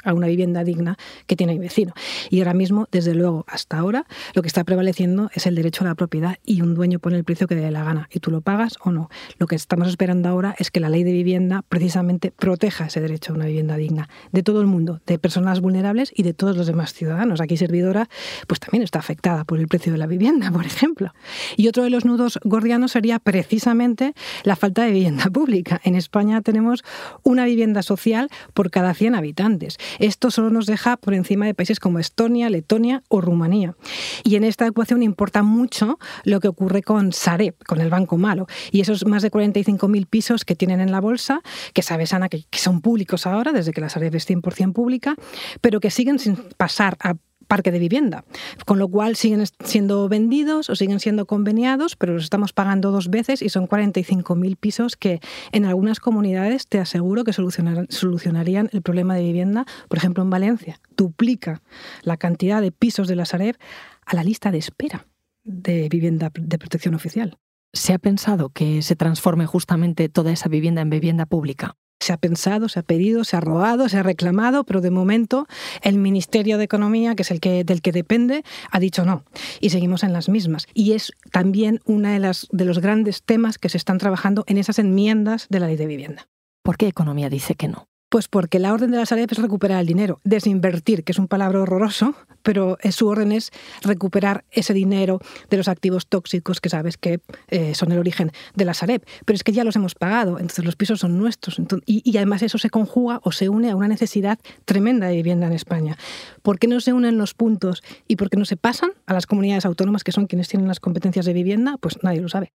a 0.04 0.14
una 0.14 0.28
vivienda 0.28 0.64
digna 0.64 0.98
que 1.28 1.36
tiene 1.36 1.54
mi 1.54 1.60
vecino. 1.60 1.94
Y 2.30 2.40
ahora 2.40 2.54
mismo, 2.54 2.88
desde 2.92 3.14
luego, 3.14 3.46
hasta 3.48 3.78
ahora, 3.78 4.06
lo 4.34 4.42
que 4.42 4.48
está 4.48 4.64
prevaleciendo 4.64 5.30
es 5.34 5.48
el 5.48 5.56
derecho 5.56 5.84
a 5.84 5.88
la 5.88 5.96
propiedad 5.96 6.38
y 6.46 6.62
un 6.62 6.76
dueño 6.76 7.00
pone 7.00 7.18
el 7.18 7.24
precio 7.24 7.48
que 7.48 7.56
dé 7.56 7.72
la 7.72 7.84
gana 7.84 8.10
y 8.12 8.20
tú 8.20 8.32
lo 8.32 8.42
pagas 8.42 8.76
o 8.84 8.92
no. 8.92 9.10
Lo 9.38 9.48
que 9.48 9.56
estamos 9.56 9.88
esperando 9.88 10.30
ahora 10.30 10.56
es 10.58 10.72
que 10.72 10.80
la 10.80 10.90
ley 10.90 11.04
de 11.04 11.12
vivienda 11.12 11.64
precisamente 11.68 12.32
proteja 12.32 12.86
ese 12.86 13.02
derecho 13.02 13.34
a 13.34 13.36
una 13.36 13.46
vivienda 13.46 13.78
digna 13.78 14.10
de 14.32 14.44
todo 14.44 14.62
el 14.62 14.68
mundo, 14.68 15.02
de 15.06 15.20
personas 15.20 15.62
vulnerables 15.62 16.12
y 16.16 16.24
de 16.24 16.34
todos 16.34 16.58
los 16.58 16.68
demás 16.68 16.94
ciudadanos. 16.94 17.42
Aquí 17.42 17.58
Servidora 17.58 18.10
pues 18.48 18.60
también 18.60 18.84
está 18.84 19.00
afectada 19.00 19.44
por 19.44 19.60
el 19.60 19.68
precio 19.68 19.92
de 19.92 19.98
la 19.98 20.08
vivienda, 20.08 20.52
por 20.52 20.66
ejemplo. 20.66 21.14
Y 21.58 21.68
otro 21.68 21.84
de 21.84 21.90
los 21.90 22.06
nudos 22.06 22.40
gordianos 22.44 22.92
sería 22.92 23.20
precisamente 23.20 24.14
la 24.44 24.56
falta 24.56 24.84
de 24.84 24.92
vivienda 24.92 25.26
pública. 25.30 25.82
En 25.84 25.96
España 25.96 26.42
tenemos 26.42 26.84
una 27.24 27.46
vivienda 27.46 27.82
social 27.82 28.30
por 28.54 28.72
cada 28.72 28.94
100 28.94 29.16
habitantes 29.16 29.78
esto 30.00 30.32
solo 30.32 30.50
nos 30.50 30.66
deja 30.66 30.98
por 30.98 31.14
encima 31.14 31.46
de 31.46 31.54
países 31.54 31.80
como 31.80 32.00
Estonia, 32.00 32.50
Letonia 32.50 33.04
o 33.08 33.22
Rumanía. 33.22 33.76
Y 34.24 34.36
en 34.36 34.44
esta 34.44 34.66
ecuación 34.68 35.04
importa 35.04 35.44
mucho 35.44 36.00
lo 36.24 36.40
que 36.40 36.48
ocurre 36.48 36.84
con 36.84 37.14
Sareb, 37.14 37.56
con 37.66 37.82
el 37.82 37.90
banco 37.90 38.18
malo. 38.18 38.48
Y 38.72 38.82
esos 38.82 39.06
más 39.06 39.22
de 39.22 39.32
45.000 39.32 40.08
pisos 40.08 40.46
que 40.46 40.56
tienen 40.56 40.82
en 40.82 40.92
la 40.92 41.02
bolsa, 41.02 41.42
que 41.74 41.82
sabes, 41.82 42.14
Ana, 42.14 42.30
que, 42.30 42.46
son 42.54 42.82
públicos 42.82 43.28
ahora, 43.28 43.52
desde 43.52 43.74
que 43.74 43.82
la 43.82 43.90
Sareb 43.90 44.16
es 44.16 44.30
100% 44.30 44.74
pública, 44.74 45.16
pero 45.62 45.80
que 45.80 45.92
siguen 45.92 46.20
sin 46.20 46.36
pasar 46.58 46.98
a 47.00 47.16
parque 47.54 47.72
de 47.72 47.78
vivienda, 47.78 48.26
con 48.66 48.80
lo 48.80 48.88
cual 48.88 49.16
siguen 49.16 49.44
siendo 49.64 50.10
vendidos 50.10 50.72
o 50.72 50.76
siguen 50.76 51.00
siendo 51.00 51.28
conveniados, 51.28 51.96
pero 51.96 52.14
los 52.14 52.24
estamos 52.24 52.52
pagando 52.52 52.90
dos 52.90 53.12
veces 53.12 53.44
y 53.44 53.50
son 53.50 53.68
45.000 53.68 54.58
pisos 54.58 54.96
que 54.96 55.20
en 55.52 55.66
algunas 55.66 56.00
comunidades 56.00 56.66
te 56.66 56.80
aseguro 56.80 57.24
que 57.24 57.32
solucionarían 57.32 58.70
el 58.74 58.82
problema 58.82 59.14
de 59.14 59.22
vivienda, 59.22 59.68
por 59.88 60.00
ejemplo 60.00 60.24
en 60.24 60.32
Valencia, 60.32 60.82
duplica 60.98 61.62
la 62.02 62.18
cantidad 62.18 62.60
de 62.60 62.72
pisos 62.72 63.08
de 63.08 63.18
la 63.18 63.26
Sareb 63.26 63.56
a 64.04 64.16
la 64.16 64.24
lista 64.24 64.50
de 64.50 64.58
espera 64.58 65.06
de 65.44 65.90
vivienda 65.90 66.32
de 66.34 66.58
protección 66.58 66.96
oficial. 66.96 67.38
¿Se 67.72 67.94
ha 67.94 68.00
pensado 68.00 68.50
que 68.50 68.82
se 68.82 68.96
transforme 68.96 69.46
justamente 69.46 70.10
toda 70.10 70.32
esa 70.32 70.50
vivienda 70.50 70.82
en 70.82 70.90
vivienda 70.90 71.28
pública? 71.28 71.76
Se 72.04 72.12
ha 72.12 72.18
pensado, 72.18 72.68
se 72.68 72.80
ha 72.80 72.84
pedido, 72.84 73.24
se 73.24 73.38
ha 73.38 73.40
robado, 73.40 73.88
se 73.88 73.98
ha 73.98 74.04
reclamado, 74.04 74.66
pero 74.66 74.82
de 74.82 74.92
momento 74.92 75.48
el 75.82 75.98
Ministerio 75.98 76.58
de 76.58 76.66
Economía, 76.66 77.16
que 77.16 77.22
es 77.22 77.32
el 77.32 77.40
que, 77.40 77.64
del 77.64 77.82
que 77.82 77.94
depende, 77.94 78.44
ha 78.72 78.82
dicho 78.82 79.06
no. 79.06 79.24
Y 79.62 79.70
seguimos 79.70 80.04
en 80.04 80.12
las 80.12 80.28
mismas. 80.28 80.68
Y 80.74 80.92
es 80.92 81.14
también 81.32 81.80
uno 81.86 82.10
de, 82.10 82.20
las, 82.20 82.50
de 82.52 82.66
los 82.66 82.80
grandes 82.80 83.24
temas 83.24 83.58
que 83.58 83.70
se 83.70 83.78
están 83.78 84.00
trabajando 84.00 84.44
en 84.48 84.58
esas 84.58 84.80
enmiendas 84.80 85.48
de 85.50 85.62
la 85.62 85.68
ley 85.68 85.78
de 85.78 85.88
vivienda. 85.88 86.28
¿Por 86.62 86.76
qué 86.76 86.88
Economía 86.88 87.30
dice 87.30 87.56
que 87.56 87.70
no? 87.70 87.88
Pues 88.14 88.28
porque 88.28 88.60
la 88.60 88.72
orden 88.72 88.92
de 88.92 88.98
la 88.98 89.08
Sareb 89.08 89.28
es 89.32 89.40
recuperar 89.40 89.80
el 89.80 89.88
dinero, 89.88 90.22
desinvertir, 90.24 91.04
que 91.04 91.14
es 91.14 91.18
un 91.18 91.28
palabra 91.28 91.62
horroroso, 91.62 92.14
pero 92.44 92.78
su 92.92 93.08
orden 93.08 93.32
es 93.32 93.50
recuperar 93.82 94.46
ese 94.52 94.76
dinero 94.76 95.20
de 95.50 95.58
los 95.58 95.68
activos 95.68 96.06
tóxicos 96.06 96.62
que 96.62 96.70
sabes 96.70 96.96
que 96.96 97.22
eh, 97.48 97.74
son 97.74 97.92
el 97.92 97.98
origen 97.98 98.32
de 98.54 98.66
la 98.66 98.76
Sareb. 98.76 99.04
Pero 99.26 99.34
es 99.36 99.44
que 99.44 99.52
ya 99.52 99.64
los 99.64 99.76
hemos 99.78 99.96
pagado, 99.96 100.34
entonces 100.34 100.64
los 100.64 100.76
pisos 100.76 101.00
son 101.00 101.18
nuestros. 101.18 101.60
y, 101.88 102.04
y, 102.06 102.18
además 102.18 102.44
eso 102.44 102.60
se 102.60 102.70
conjuga 102.70 103.20
o 103.24 103.32
se 103.32 103.50
une 103.50 103.72
a 103.72 103.76
una 103.76 103.88
necesidad 103.88 104.38
tremenda 104.66 105.08
de 105.08 105.16
vivienda 105.16 105.48
en 105.48 105.54
España. 105.54 105.98
¿Por 106.44 106.60
qué 106.60 106.68
no 106.68 106.82
se 106.82 106.94
unen 106.94 107.18
los 107.18 107.34
puntos 107.34 107.82
y 108.08 108.18
por 108.18 108.30
qué 108.30 108.38
no 108.38 108.46
se 108.46 108.58
pasan 108.58 108.92
a 109.08 109.14
las 109.14 109.26
comunidades 109.26 109.66
autónomas 109.66 110.04
que 110.04 110.12
son 110.12 110.28
quienes 110.28 110.50
tienen 110.50 110.68
las 110.68 110.80
competencias 110.80 111.26
de 111.26 111.34
vivienda? 111.34 111.78
Pues 111.82 111.98
nadie 112.04 112.22
lo 112.22 112.30
sabe. 112.30 112.54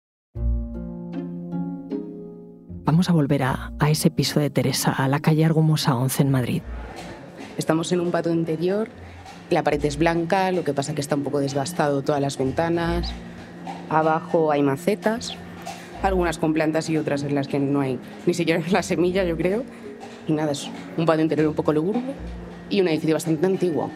Vamos 2.87 3.09
a 3.09 3.11
volver 3.11 3.43
a, 3.43 3.73
ese 3.89 4.09
piso 4.09 4.39
de 4.39 4.49
Teresa, 4.49 4.93
a 4.93 5.09
la 5.09 5.19
calle 5.19 5.43
Argumosa 5.43 5.93
11 5.93 6.21
en 6.21 6.31
Madrid. 6.31 6.61
Estamos 7.57 7.91
en 7.91 7.99
un 7.99 8.11
patio 8.11 8.31
interior, 8.31 8.87
la 9.49 9.61
pared 9.61 9.83
es 9.83 9.97
blanca, 9.97 10.53
lo 10.53 10.63
que 10.63 10.73
pasa 10.73 10.95
que 10.95 11.01
está 11.01 11.15
un 11.17 11.23
poco 11.23 11.39
desgastado 11.39 12.01
todas 12.01 12.21
las 12.21 12.37
ventanas. 12.37 13.11
Abajo 13.89 14.53
hay 14.53 14.63
macetas, 14.63 15.35
algunas 16.01 16.37
con 16.37 16.53
plantas 16.53 16.89
y 16.89 16.95
otras 16.95 17.23
en 17.23 17.35
las 17.35 17.49
que 17.49 17.59
no 17.59 17.81
hay 17.81 17.99
ni 18.25 18.33
siquiera 18.33 18.63
la 18.71 18.81
semilla, 18.81 19.25
yo 19.25 19.35
creo. 19.35 19.65
Y 20.25 20.31
nada, 20.31 20.53
es 20.53 20.69
un 20.95 21.05
patio 21.05 21.23
interior 21.23 21.49
un 21.49 21.55
poco 21.55 21.73
lúgubre 21.73 22.01
y 22.69 22.79
un 22.79 22.87
edificio 22.87 23.15
bastante 23.15 23.45
antiguo. 23.47 23.91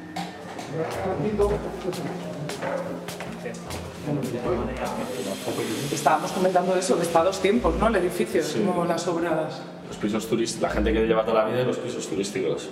Estábamos 5.91 6.31
comentando 6.31 6.75
eso, 6.75 6.97
que 6.97 7.03
está 7.03 7.21
a 7.21 7.23
dos 7.25 7.39
tiempos, 7.39 7.75
¿no? 7.75 7.87
El 7.87 7.95
edificio, 7.97 8.43
sí. 8.43 8.59
como 8.65 8.85
las 8.85 9.07
obras. 9.07 9.61
Los 9.87 9.97
pisos 9.97 10.27
turísticos, 10.27 10.61
la 10.61 10.69
gente 10.69 10.93
que 10.93 11.05
lleva 11.05 11.25
toda 11.25 11.43
la 11.43 11.49
vida 11.49 11.61
y 11.61 11.65
los 11.65 11.77
pisos 11.77 12.07
turísticos. 12.07 12.69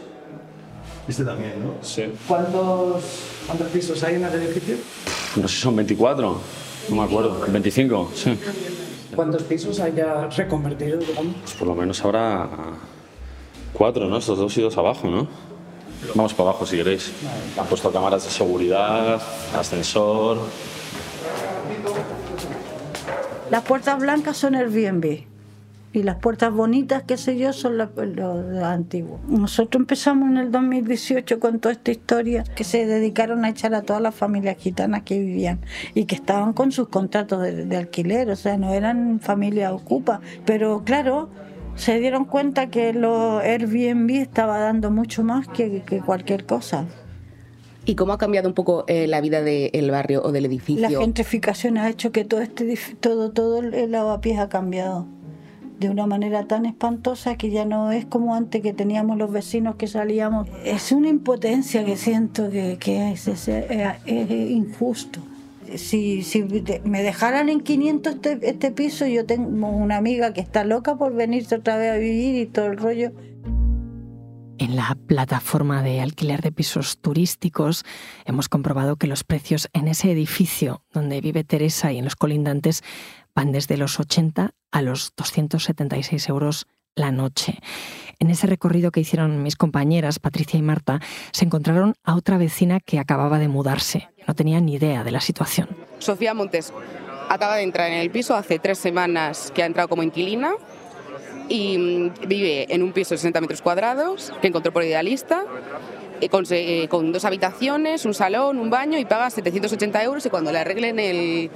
Este 1.07 1.24
también, 1.24 1.53
¿no? 1.63 1.74
Sí. 1.81 2.12
¿Cuántos, 2.27 3.03
¿Cuántos 3.48 3.67
pisos 3.69 4.03
hay 4.03 4.15
en 4.15 4.25
el 4.25 4.33
edificio? 4.33 4.77
No 5.36 5.48
sé 5.48 5.55
si 5.55 5.62
son 5.62 5.75
24, 5.75 6.38
no 6.89 6.95
me 6.95 7.03
acuerdo. 7.03 7.39
25, 7.48 8.12
sí. 8.15 8.38
¿Cuántos 9.15 9.43
pisos 9.43 9.79
hay 9.79 9.93
ya 9.95 10.27
reconvertidos, 10.27 11.05
digamos? 11.07 11.36
Pues 11.41 11.53
por 11.55 11.67
lo 11.67 11.75
menos 11.75 12.03
habrá 12.05 12.48
cuatro, 13.74 14.07
¿no? 14.07 14.17
Estos 14.17 14.38
dos 14.38 14.57
y 14.57 14.62
dos 14.62 14.77
abajo, 14.77 15.07
¿no? 15.07 15.27
Vamos 16.15 16.33
para 16.33 16.50
abajo 16.50 16.65
si 16.65 16.77
queréis. 16.77 17.12
Han 17.57 17.65
puesto 17.65 17.91
cámaras 17.91 18.24
de 18.24 18.29
seguridad, 18.29 19.21
ascensor. 19.57 20.38
Las 23.49 23.63
puertas 23.63 23.99
blancas 23.99 24.37
son 24.37 24.53
Airbnb 24.53 25.23
y 25.91 26.03
las 26.03 26.17
puertas 26.17 26.53
bonitas, 26.53 27.01
qué 27.01 27.17
sé 27.17 27.35
yo, 27.35 27.51
son 27.51 27.79
los, 27.79 27.89
antiguos. 28.63 29.19
Nosotros 29.27 29.81
empezamos 29.81 30.29
en 30.29 30.37
el 30.37 30.51
2018 30.51 31.39
con 31.39 31.59
toda 31.59 31.73
esta 31.73 31.89
historia 31.89 32.43
que 32.43 32.63
se 32.63 32.85
dedicaron 32.85 33.43
a 33.45 33.49
echar 33.49 33.73
a 33.73 33.81
todas 33.81 34.03
las 34.03 34.13
familias 34.13 34.57
gitanas 34.57 35.01
que 35.01 35.17
vivían 35.17 35.61
y 35.95 36.05
que 36.05 36.13
estaban 36.13 36.53
con 36.53 36.71
sus 36.71 36.89
contratos 36.89 37.41
de, 37.41 37.75
alquiler, 37.75 38.29
o 38.29 38.35
sea, 38.35 38.55
no 38.57 38.71
eran 38.71 39.19
familias 39.19 39.71
ocupa, 39.71 40.21
pero 40.45 40.83
claro, 40.83 41.29
se 41.75 41.99
dieron 41.99 42.25
cuenta 42.25 42.67
que 42.67 42.93
los 42.93 43.41
Airbnb 43.41 44.11
estaba 44.11 44.59
dando 44.59 44.91
mucho 44.91 45.23
más 45.23 45.47
que 45.47 46.03
cualquier 46.05 46.45
cosa. 46.45 46.85
¿Y 47.89 47.96
cómo 47.96 48.13
ha 48.13 48.17
cambiado 48.19 48.48
un 48.48 48.53
poco 48.53 48.86
eh, 48.88 49.08
la 49.08 49.19
vida 49.19 49.41
del 49.41 49.89
barrio 49.89 50.22
o 50.24 50.31
del 50.31 50.46
edificio? 50.46 50.88
La 50.88 51.00
gentrificación 51.00 51.77
ha 51.79 51.89
hecho 51.89 52.12
que 52.12 52.24
todo 52.24 52.41
este 52.41 52.77
todo 53.00 53.31
todo 53.31 53.60
el 53.60 53.91
lavapiés 53.91 54.38
ha 54.38 54.48
cambiado 54.48 55.08
de 55.79 55.89
una 55.89 56.05
manera 56.05 56.46
tan 56.46 56.65
espantosa 56.65 57.36
que 57.36 57.50
ya 57.50 57.65
no 57.65 57.91
es 57.91 58.05
como 58.05 58.36
antes 58.36 58.62
que 58.62 58.74
teníamos 58.74 59.17
los 59.17 59.31
vecinos 59.31 59.75
que 59.75 59.88
salíamos. 59.88 60.48
Es 60.65 60.91
una 60.91 61.08
impotencia 61.08 61.84
que 61.84 61.96
siento 61.96 62.51
que, 62.51 62.77
que 62.79 63.13
es, 63.13 63.27
es, 63.27 63.48
es, 63.48 63.69
es, 64.05 64.29
injusto. 64.29 65.22
Si, 65.75 66.24
si 66.24 66.43
me 66.84 67.01
dejaran 67.01 67.48
en 67.48 67.62
500 67.62 68.15
este, 68.15 68.39
este 68.41 68.72
piso, 68.72 69.08
yo 69.08 69.25
tengo 69.25 69.69
una 69.69 69.98
amiga 69.98 70.34
que 70.34 70.41
está 70.41 70.63
loca 70.63 70.96
por 70.96 71.13
venirse 71.13 71.55
otra 71.55 71.77
vez 71.77 71.91
a 71.91 71.96
vivir 71.98 72.36
y 72.36 72.46
todo 72.46 72.67
el 72.67 72.77
rollo. 72.77 73.12
En 74.59 74.75
la 74.75 74.97
plataforma 75.07 75.81
de 75.83 76.01
alquiler 76.01 76.41
de 76.41 76.51
pisos 76.51 76.99
turísticos 76.99 77.85
hemos 78.25 78.49
comprobado 78.49 78.97
que 78.97 79.07
los 79.07 79.23
precios 79.23 79.69
en 79.71 79.87
ese 79.87 80.11
edificio 80.11 80.83
donde 80.91 81.21
vive 81.21 81.45
Teresa 81.45 81.93
y 81.93 81.97
en 81.97 82.03
los 82.03 82.17
colindantes 82.17 82.83
van 83.33 83.53
desde 83.53 83.77
los 83.77 84.01
80 84.01 84.51
a 84.71 84.81
los 84.81 85.13
276 85.15 86.27
euros 86.27 86.67
la 86.93 87.11
noche. 87.11 87.59
En 88.19 88.29
ese 88.29 88.47
recorrido 88.47 88.91
que 88.91 88.99
hicieron 88.99 89.41
mis 89.43 89.55
compañeras, 89.55 90.19
Patricia 90.19 90.59
y 90.59 90.61
Marta, 90.61 90.99
se 91.31 91.45
encontraron 91.45 91.93
a 92.03 92.15
otra 92.15 92.37
vecina 92.37 92.81
que 92.81 92.99
acababa 92.99 93.39
de 93.39 93.47
mudarse. 93.47 94.09
No 94.27 94.35
tenía 94.35 94.59
ni 94.59 94.73
idea 94.73 95.05
de 95.05 95.11
la 95.11 95.21
situación. 95.21 95.69
Sofía 95.99 96.33
Montes 96.33 96.73
acaba 97.29 97.55
de 97.55 97.63
entrar 97.63 97.89
en 97.91 97.99
el 97.99 98.11
piso 98.11 98.35
hace 98.35 98.59
tres 98.59 98.77
semanas 98.77 99.53
que 99.55 99.63
ha 99.63 99.67
entrado 99.67 99.87
como 99.87 100.03
inquilina 100.03 100.51
y 101.49 101.77
mm, 101.77 102.27
vive 102.27 102.73
en 102.73 102.83
un 102.83 102.93
piso 102.93 103.13
de 103.13 103.17
60 103.17 103.41
metros 103.41 103.61
cuadrados 103.61 104.31
que 104.41 104.47
encontró 104.47 104.71
por 104.71 104.83
idealista 104.83 105.43
con, 106.27 106.45
eh, 106.49 106.87
con, 106.89 107.11
dos 107.11 107.23
habitaciones, 107.23 108.05
un 108.05 108.13
salón, 108.13 108.59
un 108.59 108.69
baño 108.69 108.97
y 108.97 109.05
paga 109.05 109.29
780 109.29 110.03
euros 110.03 110.25
y 110.25 110.29
cuando 110.29 110.51
le 110.51 110.59
arreglen 110.59 110.99
el, 110.99 111.49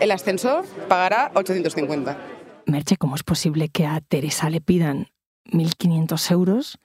el 0.00 0.10
ascensor 0.10 0.64
pagará 0.88 1.30
850. 1.34 2.18
Merche, 2.66 2.96
¿cómo 2.96 3.14
es 3.14 3.22
posible 3.22 3.68
que 3.68 3.86
a 3.86 4.00
Teresa 4.00 4.50
le 4.50 4.60
pidan 4.60 5.08
1.500 5.46 6.30
euros 6.32 6.78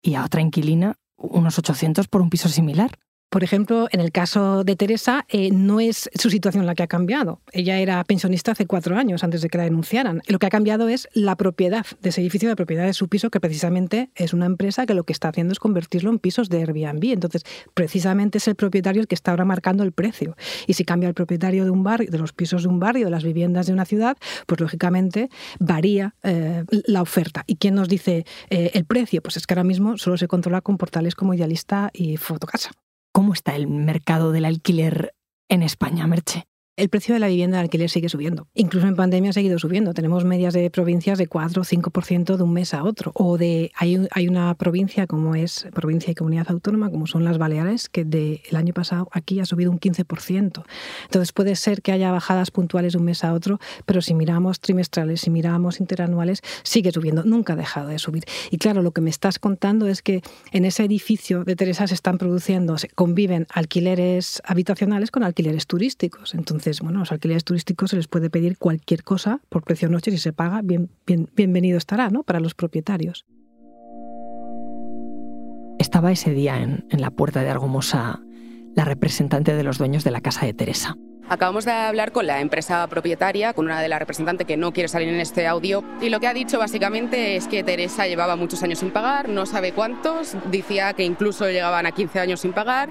y 0.00 0.14
a 0.14 0.24
otra 0.24 0.40
inquilina 0.40 0.96
unos 1.16 1.58
800 1.58 2.08
por 2.08 2.22
un 2.22 2.30
piso 2.30 2.48
similar? 2.48 2.98
Por 3.34 3.42
ejemplo, 3.42 3.88
en 3.90 3.98
el 3.98 4.12
caso 4.12 4.62
de 4.62 4.76
Teresa, 4.76 5.26
eh, 5.28 5.50
no 5.50 5.80
es 5.80 6.08
su 6.14 6.30
situación 6.30 6.66
la 6.66 6.76
que 6.76 6.84
ha 6.84 6.86
cambiado. 6.86 7.40
Ella 7.50 7.80
era 7.80 8.04
pensionista 8.04 8.52
hace 8.52 8.64
cuatro 8.64 8.96
años 8.96 9.24
antes 9.24 9.42
de 9.42 9.48
que 9.48 9.58
la 9.58 9.64
denunciaran. 9.64 10.22
Lo 10.28 10.38
que 10.38 10.46
ha 10.46 10.50
cambiado 10.50 10.88
es 10.88 11.08
la 11.14 11.34
propiedad 11.34 11.84
de 12.00 12.10
ese 12.10 12.20
edificio, 12.20 12.48
la 12.48 12.54
propiedad 12.54 12.86
de 12.86 12.92
su 12.92 13.08
piso, 13.08 13.30
que 13.30 13.40
precisamente 13.40 14.08
es 14.14 14.34
una 14.34 14.46
empresa 14.46 14.86
que 14.86 14.94
lo 14.94 15.02
que 15.02 15.12
está 15.12 15.30
haciendo 15.30 15.50
es 15.50 15.58
convertirlo 15.58 16.10
en 16.10 16.20
pisos 16.20 16.48
de 16.48 16.58
Airbnb. 16.58 17.06
Entonces, 17.06 17.42
precisamente 17.74 18.38
es 18.38 18.46
el 18.46 18.54
propietario 18.54 19.02
el 19.02 19.08
que 19.08 19.16
está 19.16 19.32
ahora 19.32 19.44
marcando 19.44 19.82
el 19.82 19.90
precio. 19.90 20.36
Y 20.68 20.74
si 20.74 20.84
cambia 20.84 21.08
el 21.08 21.14
propietario 21.14 21.64
de 21.64 21.70
un 21.70 21.82
barrio, 21.82 22.12
de 22.12 22.18
los 22.18 22.32
pisos 22.32 22.62
de 22.62 22.68
un 22.68 22.78
barrio, 22.78 23.06
de 23.06 23.10
las 23.10 23.24
viviendas 23.24 23.66
de 23.66 23.72
una 23.72 23.84
ciudad, 23.84 24.16
pues 24.46 24.60
lógicamente 24.60 25.28
varía 25.58 26.14
eh, 26.22 26.62
la 26.86 27.02
oferta. 27.02 27.42
¿Y 27.48 27.56
quién 27.56 27.74
nos 27.74 27.88
dice 27.88 28.26
eh, 28.50 28.70
el 28.74 28.84
precio? 28.84 29.20
Pues 29.22 29.36
es 29.36 29.44
que 29.48 29.54
ahora 29.54 29.64
mismo 29.64 29.98
solo 29.98 30.18
se 30.18 30.28
controla 30.28 30.60
con 30.60 30.78
portales 30.78 31.16
como 31.16 31.34
Idealista 31.34 31.90
y 31.92 32.16
Fotocasa. 32.16 32.70
¿Cómo 33.16 33.32
está 33.32 33.54
el 33.54 33.68
mercado 33.68 34.32
del 34.32 34.44
alquiler 34.44 35.14
en 35.48 35.62
España, 35.62 36.04
Merche? 36.08 36.48
El 36.76 36.88
precio 36.88 37.14
de 37.14 37.20
la 37.20 37.28
vivienda 37.28 37.58
de 37.58 37.62
alquiler 37.62 37.88
sigue 37.88 38.08
subiendo. 38.08 38.48
Incluso 38.52 38.88
en 38.88 38.96
pandemia 38.96 39.30
ha 39.30 39.32
seguido 39.32 39.60
subiendo. 39.60 39.94
Tenemos 39.94 40.24
medias 40.24 40.54
de 40.54 40.68
provincias 40.70 41.18
de 41.18 41.28
4 41.28 41.62
o 41.62 41.64
5% 41.64 42.36
de 42.36 42.42
un 42.42 42.52
mes 42.52 42.74
a 42.74 42.82
otro. 42.82 43.12
O 43.14 43.38
de 43.38 43.70
hay, 43.76 44.08
hay 44.10 44.26
una 44.26 44.52
provincia 44.56 45.06
como 45.06 45.36
es 45.36 45.68
provincia 45.72 46.10
y 46.10 46.16
comunidad 46.16 46.50
autónoma, 46.50 46.90
como 46.90 47.06
son 47.06 47.22
las 47.22 47.38
Baleares, 47.38 47.88
que 47.88 48.04
del 48.04 48.40
año 48.54 48.74
pasado 48.74 49.08
aquí 49.12 49.38
ha 49.38 49.46
subido 49.46 49.70
un 49.70 49.78
15%. 49.78 50.64
Entonces 51.04 51.32
puede 51.32 51.54
ser 51.54 51.80
que 51.80 51.92
haya 51.92 52.10
bajadas 52.10 52.50
puntuales 52.50 52.94
de 52.94 52.98
un 52.98 53.04
mes 53.04 53.22
a 53.22 53.34
otro, 53.34 53.60
pero 53.86 54.02
si 54.02 54.14
miramos 54.14 54.58
trimestrales, 54.58 55.20
si 55.20 55.30
miramos 55.30 55.78
interanuales, 55.78 56.40
sigue 56.64 56.90
subiendo. 56.90 57.22
Nunca 57.22 57.52
ha 57.52 57.56
dejado 57.56 57.86
de 57.86 58.00
subir. 58.00 58.24
Y 58.50 58.58
claro, 58.58 58.82
lo 58.82 58.90
que 58.90 59.00
me 59.00 59.10
estás 59.10 59.38
contando 59.38 59.86
es 59.86 60.02
que 60.02 60.22
en 60.50 60.64
ese 60.64 60.82
edificio 60.82 61.44
de 61.44 61.54
Teresa 61.54 61.86
se 61.86 61.94
están 61.94 62.18
produciendo, 62.18 62.78
se 62.78 62.88
conviven 62.88 63.46
alquileres 63.54 64.42
habitacionales 64.44 65.12
con 65.12 65.22
alquileres 65.22 65.68
turísticos. 65.68 66.34
Entonces, 66.34 66.63
entonces, 66.64 66.80
bueno, 66.80 67.00
los 67.00 67.12
alquileres 67.12 67.44
turísticos 67.44 67.90
se 67.90 67.96
les 67.96 68.08
puede 68.08 68.30
pedir 68.30 68.56
cualquier 68.56 69.04
cosa 69.04 69.40
por 69.50 69.64
precio 69.64 69.90
noche, 69.90 70.10
si 70.10 70.16
se 70.16 70.32
paga, 70.32 70.62
bien, 70.62 70.88
bien, 71.06 71.28
bienvenido 71.36 71.76
estará, 71.76 72.08
¿no? 72.08 72.22
Para 72.22 72.40
los 72.40 72.54
propietarios. 72.54 73.26
Estaba 75.78 76.10
ese 76.10 76.32
día 76.32 76.62
en, 76.62 76.86
en 76.88 77.02
la 77.02 77.10
puerta 77.10 77.42
de 77.42 77.50
Argumosa 77.50 78.22
la 78.74 78.84
representante 78.86 79.54
de 79.54 79.62
los 79.62 79.76
dueños 79.76 80.04
de 80.04 80.10
la 80.10 80.22
casa 80.22 80.46
de 80.46 80.54
Teresa. 80.54 80.96
Acabamos 81.28 81.64
de 81.64 81.72
hablar 81.72 82.12
con 82.12 82.26
la 82.26 82.40
empresa 82.40 82.86
propietaria, 82.86 83.54
con 83.54 83.64
una 83.64 83.80
de 83.80 83.88
las 83.88 83.98
representantes 83.98 84.46
que 84.46 84.58
no 84.58 84.72
quiere 84.72 84.88
salir 84.88 85.08
en 85.08 85.20
este 85.20 85.46
audio, 85.46 85.82
y 86.02 86.10
lo 86.10 86.20
que 86.20 86.26
ha 86.26 86.34
dicho 86.34 86.58
básicamente 86.58 87.36
es 87.36 87.48
que 87.48 87.64
Teresa 87.64 88.06
llevaba 88.06 88.36
muchos 88.36 88.62
años 88.62 88.80
sin 88.80 88.90
pagar, 88.90 89.30
no 89.30 89.46
sabe 89.46 89.72
cuántos, 89.72 90.36
decía 90.50 90.92
que 90.92 91.04
incluso 91.04 91.46
llegaban 91.46 91.86
a 91.86 91.92
15 91.92 92.20
años 92.20 92.40
sin 92.40 92.52
pagar, 92.52 92.90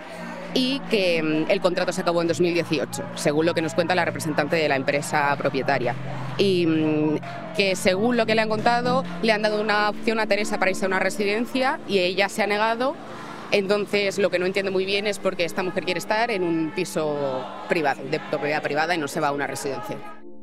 y 0.53 0.79
que 0.89 1.21
mm, 1.21 1.51
el 1.51 1.61
contrato 1.61 1.91
se 1.91 2.01
acabó 2.01 2.21
en 2.21 2.27
2018, 2.27 3.03
según 3.15 3.45
lo 3.45 3.53
que 3.53 3.61
nos 3.61 3.73
cuenta 3.73 3.95
la 3.95 4.05
representante 4.05 4.55
de 4.55 4.67
la 4.67 4.75
empresa 4.75 5.35
propietaria. 5.37 5.95
Y 6.37 6.65
mm, 6.65 7.19
que 7.55 7.75
según 7.75 8.17
lo 8.17 8.25
que 8.25 8.35
le 8.35 8.41
han 8.41 8.49
contado, 8.49 9.03
le 9.21 9.31
han 9.31 9.41
dado 9.41 9.61
una 9.61 9.89
opción 9.89 10.19
a 10.19 10.27
Teresa 10.27 10.59
para 10.59 10.71
irse 10.71 10.85
a 10.85 10.87
una 10.87 10.99
residencia 10.99 11.79
y 11.87 11.99
ella 11.99 12.29
se 12.29 12.43
ha 12.43 12.47
negado. 12.47 12.95
Entonces, 13.51 14.17
lo 14.17 14.31
que 14.31 14.39
no 14.39 14.47
entiende 14.47 14.71
muy 14.71 14.85
bien 14.85 15.05
es 15.05 15.19
por 15.19 15.35
qué 15.35 15.45
esta 15.45 15.61
mujer 15.61 15.85
quiere 15.85 15.99
estar 15.99 16.31
en 16.31 16.43
un 16.43 16.71
piso 16.75 17.45
privado, 17.69 18.01
de 18.09 18.19
propiedad 18.19 18.63
privada 18.63 18.95
y 18.95 18.97
no 18.97 19.07
se 19.07 19.19
va 19.19 19.27
a 19.27 19.31
una 19.31 19.45
residencia. 19.45 19.97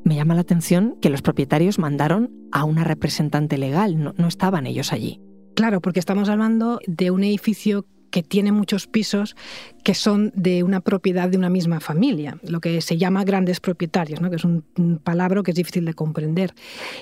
Me 0.04 0.14
llama 0.14 0.34
la 0.34 0.42
atención 0.42 0.96
que 1.02 1.10
los 1.10 1.20
propietarios 1.20 1.78
mandaron 1.78 2.30
a 2.52 2.64
una 2.64 2.84
representante 2.84 3.58
legal, 3.58 4.02
no, 4.02 4.14
no 4.16 4.28
estaban 4.28 4.66
ellos 4.66 4.92
allí. 4.92 5.20
Claro, 5.56 5.80
porque 5.80 6.00
estamos 6.00 6.28
hablando 6.28 6.78
de 6.86 7.10
un 7.10 7.24
edificio 7.24 7.84
que 8.10 8.22
tiene 8.22 8.52
muchos 8.52 8.86
pisos 8.86 9.36
que 9.82 9.94
son 9.94 10.32
de 10.34 10.62
una 10.62 10.80
propiedad 10.80 11.28
de 11.28 11.38
una 11.38 11.48
misma 11.50 11.80
familia, 11.80 12.38
lo 12.42 12.60
que 12.60 12.80
se 12.80 12.98
llama 12.98 13.24
grandes 13.24 13.60
propietarios, 13.60 14.20
¿no? 14.20 14.30
que 14.30 14.36
es 14.36 14.44
un, 14.44 14.64
palabra 15.02 15.42
que 15.42 15.52
es 15.52 15.56
difícil 15.56 15.84
de 15.84 15.94
comprender. 15.94 16.54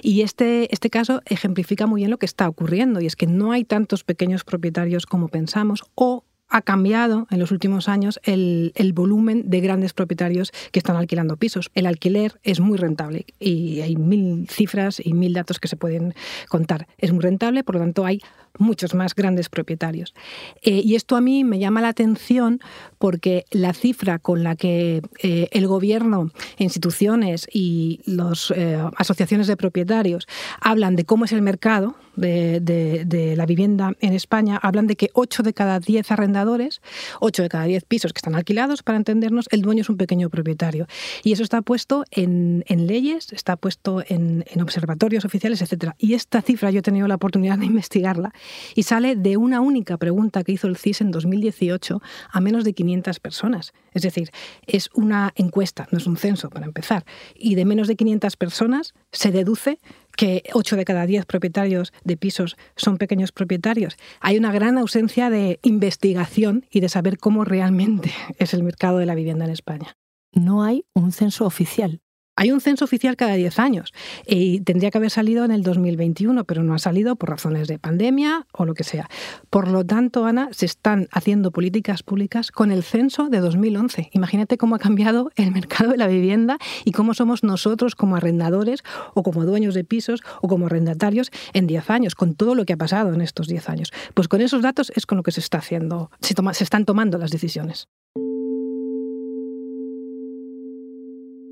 Y 0.02 0.22
este, 0.22 0.72
este 0.72 0.90
caso 0.90 1.22
ejemplifica 1.26 1.86
muy 1.86 2.00
bien 2.00 2.10
lo 2.10 2.18
que 2.18 2.26
está 2.26 2.48
ocurriendo, 2.48 3.00
y 3.00 3.06
es 3.06 3.16
que 3.16 3.26
no 3.26 3.52
hay 3.52 3.64
tantos 3.64 4.04
pequeños 4.04 4.44
propietarios 4.44 5.06
como 5.06 5.28
pensamos 5.28 5.84
o 5.94 6.24
ha 6.48 6.62
cambiado 6.62 7.26
en 7.30 7.38
los 7.40 7.50
últimos 7.50 7.88
años 7.88 8.18
el, 8.22 8.72
el, 8.74 8.94
volumen 8.94 9.50
de 9.50 9.60
grandes 9.60 9.92
propietarios 9.92 10.50
que 10.72 10.78
están 10.78 10.96
alquilando 10.96 11.36
pisos. 11.36 11.70
El 11.74 11.86
alquiler 11.86 12.40
es 12.42 12.60
muy 12.60 12.78
rentable 12.78 13.26
y 13.38 13.82
hay 13.82 13.96
mil 13.96 14.48
cifras 14.48 14.98
y 15.04 15.12
mil 15.12 15.34
datos 15.34 15.60
que 15.60 15.68
se 15.68 15.76
pueden 15.76 16.14
contar. 16.48 16.86
Es 16.96 17.12
muy 17.12 17.22
rentable, 17.22 17.64
por 17.64 17.74
lo 17.74 17.82
tanto 17.82 18.06
hay 18.06 18.20
muchos 18.58 18.94
más 18.94 19.14
grandes 19.14 19.48
propietarios. 19.48 20.14
Eh, 20.62 20.82
y 20.84 20.94
esto 20.94 21.16
a 21.16 21.20
mí 21.20 21.44
me 21.44 21.58
llama 21.58 21.80
la 21.80 21.88
atención 21.88 22.60
porque 22.98 23.44
la 23.50 23.72
cifra 23.72 24.18
con 24.18 24.42
la 24.42 24.56
que 24.56 25.02
eh, 25.22 25.48
el 25.52 25.66
gobierno, 25.66 26.30
instituciones 26.58 27.48
y 27.52 28.00
las 28.04 28.52
eh, 28.54 28.78
asociaciones 28.96 29.46
de 29.46 29.56
propietarios 29.56 30.26
hablan 30.60 30.96
de 30.96 31.04
cómo 31.04 31.24
es 31.24 31.32
el 31.32 31.42
mercado 31.42 31.96
de, 32.16 33.34
la 33.36 33.46
vivienda 33.46 33.92
en 34.00 34.12
España, 34.12 34.58
hablan 34.60 34.86
de 34.86 34.96
que 34.96 35.10
8 35.12 35.42
de 35.42 35.54
cada 35.54 35.78
10 35.78 36.10
arrendadores, 36.10 36.80
8 37.20 37.42
de 37.42 37.48
cada 37.48 37.64
10 37.64 37.84
pisos 37.84 38.12
que 38.12 38.18
están 38.18 38.34
alquilados, 38.34 38.82
para 38.82 38.98
entendernos, 38.98 39.46
el 39.50 39.62
dueño 39.62 39.82
es 39.82 39.88
un 39.88 39.96
pequeño 39.96 40.28
propietario. 40.28 40.86
Y 41.22 41.32
eso 41.32 41.42
está 41.42 41.62
puesto 41.62 42.04
en, 42.10 42.64
en 42.66 42.86
leyes, 42.86 43.32
está 43.32 43.56
puesto 43.56 44.02
en, 44.08 44.44
en 44.48 44.60
observatorios 44.60 45.24
oficiales, 45.24 45.62
etc. 45.62 45.92
Y 45.98 46.14
esta 46.14 46.42
cifra 46.42 46.70
yo 46.70 46.80
he 46.80 46.82
tenido 46.82 47.06
la 47.06 47.14
oportunidad 47.14 47.58
de 47.58 47.66
investigarla 47.66 48.32
y 48.74 48.82
sale 48.84 49.16
de 49.16 49.36
una 49.36 49.60
única 49.60 49.96
pregunta 49.96 50.44
que 50.44 50.52
hizo 50.52 50.66
el 50.66 50.76
CIS 50.76 51.00
en 51.00 51.10
2018 51.10 52.00
a 52.30 52.40
menos 52.40 52.64
de 52.64 52.72
500 52.72 53.20
personas. 53.20 53.72
Es 53.92 54.02
decir, 54.02 54.30
es 54.66 54.90
una 54.94 55.32
encuesta, 55.34 55.88
no 55.90 55.98
es 55.98 56.06
un 56.06 56.16
censo 56.16 56.50
para 56.50 56.66
empezar. 56.66 57.04
Y 57.34 57.54
de 57.54 57.64
menos 57.64 57.88
de 57.88 57.96
500 57.96 58.36
personas 58.36 58.94
se 59.12 59.30
deduce 59.30 59.78
que 60.16 60.42
8 60.52 60.76
de 60.76 60.84
cada 60.84 61.06
10 61.06 61.26
propietarios 61.26 61.92
de 62.04 62.16
pisos 62.16 62.56
son 62.76 62.98
pequeños 62.98 63.32
propietarios. 63.32 63.96
Hay 64.20 64.36
una 64.36 64.52
gran 64.52 64.78
ausencia 64.78 65.30
de 65.30 65.60
investigación 65.62 66.66
y 66.70 66.80
de 66.80 66.88
saber 66.88 67.18
cómo 67.18 67.44
realmente 67.44 68.12
es 68.38 68.54
el 68.54 68.62
mercado 68.62 68.98
de 68.98 69.06
la 69.06 69.14
vivienda 69.14 69.44
en 69.44 69.52
España. 69.52 69.96
No 70.32 70.62
hay 70.62 70.84
un 70.94 71.12
censo 71.12 71.46
oficial. 71.46 72.00
Hay 72.40 72.52
un 72.52 72.60
censo 72.60 72.84
oficial 72.84 73.16
cada 73.16 73.34
10 73.34 73.58
años 73.58 73.92
y 74.24 74.60
tendría 74.60 74.92
que 74.92 74.98
haber 74.98 75.10
salido 75.10 75.44
en 75.44 75.50
el 75.50 75.64
2021, 75.64 76.44
pero 76.44 76.62
no 76.62 76.72
ha 76.72 76.78
salido 76.78 77.16
por 77.16 77.30
razones 77.30 77.66
de 77.66 77.80
pandemia 77.80 78.46
o 78.52 78.64
lo 78.64 78.74
que 78.74 78.84
sea. 78.84 79.08
Por 79.50 79.66
lo 79.66 79.84
tanto, 79.84 80.24
Ana, 80.24 80.48
se 80.52 80.64
están 80.64 81.08
haciendo 81.10 81.50
políticas 81.50 82.04
públicas 82.04 82.52
con 82.52 82.70
el 82.70 82.84
censo 82.84 83.28
de 83.28 83.40
2011. 83.40 84.10
Imagínate 84.12 84.56
cómo 84.56 84.76
ha 84.76 84.78
cambiado 84.78 85.32
el 85.34 85.50
mercado 85.50 85.90
de 85.90 85.96
la 85.96 86.06
vivienda 86.06 86.58
y 86.84 86.92
cómo 86.92 87.12
somos 87.12 87.42
nosotros 87.42 87.96
como 87.96 88.14
arrendadores 88.14 88.84
o 89.14 89.24
como 89.24 89.44
dueños 89.44 89.74
de 89.74 89.82
pisos 89.82 90.22
o 90.40 90.46
como 90.46 90.66
arrendatarios 90.66 91.32
en 91.54 91.66
10 91.66 91.90
años, 91.90 92.14
con 92.14 92.36
todo 92.36 92.54
lo 92.54 92.64
que 92.66 92.74
ha 92.74 92.76
pasado 92.76 93.12
en 93.12 93.20
estos 93.20 93.48
10 93.48 93.68
años. 93.68 93.92
Pues 94.14 94.28
con 94.28 94.42
esos 94.42 94.62
datos 94.62 94.92
es 94.94 95.06
con 95.06 95.16
lo 95.16 95.24
que 95.24 95.32
se 95.32 95.40
está 95.40 95.58
haciendo, 95.58 96.12
se 96.20 96.62
están 96.62 96.84
tomando 96.84 97.18
las 97.18 97.32
decisiones. 97.32 97.88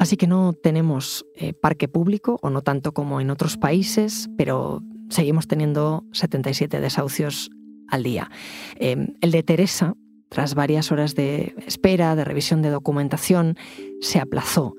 Así 0.07 0.17
que 0.17 0.29
no 0.29 0.53
tenemos 0.53 1.27
eh, 1.35 1.53
parque 1.53 1.89
público, 1.89 2.39
o 2.41 2.49
no 2.49 2.63
tanto 2.63 2.93
como 2.93 3.21
en 3.21 3.29
otros 3.29 3.57
países, 3.57 4.31
pero 4.39 4.81
seguimos 5.11 5.49
teniendo 5.49 6.05
77 6.13 6.79
desahucios 6.79 7.51
al 7.89 8.05
día. 8.05 8.31
Em, 8.77 9.17
el 9.21 9.33
de 9.33 9.43
Teresa, 9.43 9.95
tras 10.29 10.55
varias 10.55 10.93
horas 10.93 11.17
de 11.17 11.57
espera, 11.67 12.15
de 12.15 12.23
revisión 12.23 12.63
de 12.63 12.71
documentación, 12.71 13.57
se 14.01 14.21
aplazó 14.21 14.75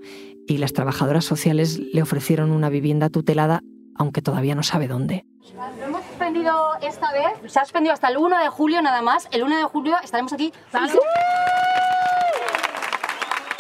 y 0.48 0.60
las 0.60 0.72
trabajadoras 0.72 1.26
sociales 1.26 1.78
le 1.78 2.02
ofrecieron 2.02 2.52
una 2.52 2.70
vivienda 2.70 3.10
tutelada, 3.10 3.64
aunque 3.96 4.22
todavía 4.22 4.56
no 4.56 4.64
sabe 4.64 4.88
dónde. 4.88 5.26
Lo 5.54 5.88
hemos 5.88 6.06
suspendido 6.06 6.54
esta 6.82 7.12
vez, 7.12 7.52
se 7.52 7.60
ha 7.60 7.66
suspendido 7.66 7.94
hasta 7.94 8.08
el 8.08 8.16
1 8.16 8.40
de 8.40 8.48
julio 8.48 8.82
nada 8.82 9.02
más. 9.02 9.28
El 9.32 9.44
1 9.44 9.58
de 9.58 9.64
julio 9.64 9.98
estaremos 10.02 10.32
aquí. 10.32 10.54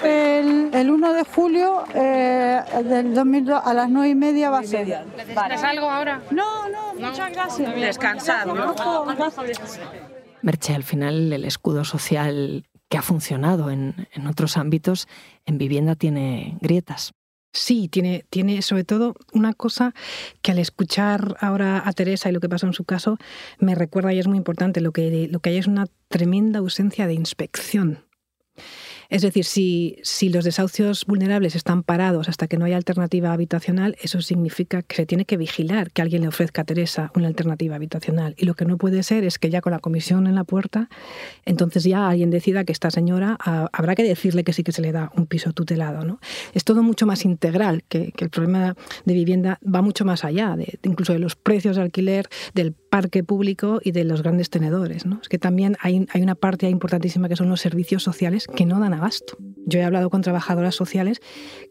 El, 0.07 0.73
el 0.73 0.89
1 0.89 1.13
de 1.13 1.23
julio 1.23 1.83
eh, 1.93 2.61
del 2.83 3.13
2002 3.13 3.61
a 3.63 3.73
las 3.73 3.89
9 3.89 4.09
y 4.09 4.15
media 4.15 4.49
va 4.49 4.59
a 4.59 4.63
ser. 4.63 4.87
¿Necesitas 5.15 5.63
algo 5.63 5.89
ahora? 5.89 6.21
No, 6.31 6.69
no, 6.69 6.93
muchas 6.95 7.31
gracias. 7.31 7.75
Descansado, 7.75 8.53
¿no? 8.55 8.73
Merche, 10.41 10.73
al 10.73 10.83
final 10.83 11.33
el 11.33 11.43
escudo 11.45 11.83
social 11.83 12.63
que 12.89 12.97
ha 12.97 13.01
funcionado 13.01 13.69
en, 13.69 14.07
en 14.13 14.27
otros 14.27 14.55
ámbitos, 14.55 15.07
en 15.45 15.57
vivienda 15.57 15.95
tiene 15.95 16.57
grietas. 16.61 17.13
Sí, 17.53 17.87
tiene, 17.87 18.23
tiene 18.29 18.61
sobre 18.61 18.83
todo 18.83 19.15
una 19.33 19.53
cosa 19.53 19.93
que 20.41 20.51
al 20.51 20.59
escuchar 20.59 21.37
ahora 21.39 21.81
a 21.85 21.91
Teresa 21.93 22.29
y 22.29 22.31
lo 22.31 22.39
que 22.39 22.49
pasó 22.49 22.67
en 22.67 22.73
su 22.73 22.83
caso, 22.83 23.17
me 23.57 23.73
recuerda 23.73 24.13
y 24.13 24.19
es 24.19 24.27
muy 24.27 24.37
importante, 24.37 24.79
lo 24.79 24.91
que, 24.91 25.27
lo 25.31 25.39
que 25.39 25.49
hay 25.49 25.57
es 25.57 25.67
una 25.67 25.87
tremenda 26.07 26.59
ausencia 26.59 27.07
de 27.07 27.15
inspección. 27.15 28.06
Es 29.09 29.21
decir, 29.21 29.45
si, 29.45 29.97
si 30.03 30.29
los 30.29 30.43
desahucios 30.43 31.05
vulnerables 31.05 31.55
están 31.55 31.83
parados 31.83 32.29
hasta 32.29 32.47
que 32.47 32.57
no 32.57 32.65
haya 32.65 32.77
alternativa 32.77 33.31
habitacional, 33.31 33.95
eso 34.01 34.21
significa 34.21 34.81
que 34.81 34.95
se 34.95 35.05
tiene 35.05 35.25
que 35.25 35.37
vigilar 35.37 35.91
que 35.91 36.01
alguien 36.01 36.23
le 36.23 36.27
ofrezca 36.27 36.63
a 36.63 36.65
Teresa 36.65 37.11
una 37.15 37.27
alternativa 37.27 37.75
habitacional. 37.75 38.35
Y 38.37 38.45
lo 38.45 38.53
que 38.55 38.65
no 38.65 38.77
puede 38.77 39.03
ser 39.03 39.23
es 39.23 39.39
que 39.39 39.49
ya 39.49 39.61
con 39.61 39.71
la 39.71 39.79
comisión 39.79 40.27
en 40.27 40.35
la 40.35 40.43
puerta, 40.43 40.89
entonces 41.45 41.83
ya 41.83 42.09
alguien 42.09 42.29
decida 42.31 42.65
que 42.65 42.73
esta 42.73 42.91
señora 42.91 43.37
ah, 43.39 43.69
habrá 43.71 43.95
que 43.95 44.03
decirle 44.03 44.43
que 44.43 44.53
sí 44.53 44.63
que 44.63 44.71
se 44.71 44.81
le 44.81 44.91
da 44.91 45.11
un 45.15 45.25
piso 45.25 45.53
tutelado. 45.53 46.03
¿no? 46.03 46.19
Es 46.53 46.63
todo 46.63 46.83
mucho 46.83 47.05
más 47.05 47.25
integral, 47.25 47.83
que, 47.87 48.13
el 48.17 48.29
problema 48.29 48.75
de 49.05 49.13
vivienda 49.13 49.59
va 49.63 49.81
mucho 49.81 50.03
más 50.03 50.25
allá, 50.25 50.55
de, 50.55 50.79
incluso 50.83 51.13
de 51.13 51.19
los 51.19 51.35
precios 51.35 51.77
de 51.77 51.83
alquiler, 51.83 52.27
del 52.53 52.73
parque 52.89 53.23
público 53.23 53.79
y 53.83 53.91
de 53.91 54.03
los 54.03 54.21
grandes 54.23 54.49
tenedores. 54.49 55.05
¿no? 55.05 55.19
Es 55.21 55.29
que 55.29 55.37
también 55.37 55.77
hay, 55.79 56.05
hay 56.13 56.21
una 56.21 56.35
parte 56.35 56.69
importantísima 56.69 57.29
que 57.29 57.35
son 57.35 57.49
los 57.49 57.61
servicios 57.61 58.03
sociales 58.03 58.47
que 58.47 58.65
no 58.65 58.79
dan 58.79 58.93
abasto. 58.93 59.37
Yo 59.65 59.79
he 59.79 59.83
hablado 59.83 60.09
con 60.09 60.21
trabajadoras 60.21 60.75
sociales 60.75 61.19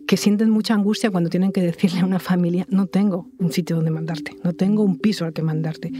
que 0.07 0.16
sienten 0.16 0.50
mucha 0.50 0.74
angustia 0.74 1.11
cuando 1.11 1.31
tienen 1.31 1.52
que 1.52 1.62
decirle 1.62 2.00
a 2.00 2.05
una 2.05 2.18
familia, 2.18 2.66
no 2.68 2.87
tengo 2.87 3.31
un 3.38 3.52
sitio 3.52 3.76
donde 3.76 3.90
mandarte, 3.90 4.37
no 4.44 4.52
tengo 4.52 4.83
un 4.83 4.98
piso 4.98 5.24
al 5.24 5.33
que 5.33 5.42
mandarte. 5.42 5.90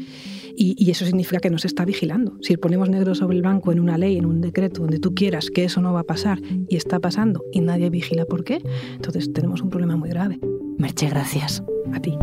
Y, 0.59 0.75
y, 0.79 0.91
eso 0.91 1.05
significa 1.05 1.39
que 1.39 1.51
no 1.51 1.59
se 1.59 1.67
está 1.67 1.85
vigilando. 1.85 2.39
Si 2.41 2.57
ponemos 2.57 2.89
negro 2.89 3.15
sobre 3.15 3.37
el 3.37 3.43
banco 3.43 3.73
en 3.73 3.81
una 3.81 3.99
ley, 3.99 4.17
en 4.17 4.25
un 4.25 4.41
decreto, 4.41 4.81
donde 4.81 4.99
tú 4.99 5.15
quieras 5.15 5.51
que 5.51 5.65
eso 5.65 5.83
no 5.83 5.93
va 5.93 6.01
a 6.01 6.05
pasar 6.05 6.41
y 6.69 6.77
está 6.77 6.99
pasando 6.99 7.45
y 7.53 7.61
nadie 7.61 7.91
vigila 7.91 8.25
por 8.25 8.43
qué, 8.43 8.63
entonces 8.95 9.33
tenemos 9.33 9.61
un 9.61 9.69
problema 9.69 9.97
muy 9.97 10.09
grave. 10.09 10.39
Merche, 10.79 11.09
gracias. 11.09 11.63
A 11.93 12.01
ti. 12.01 12.17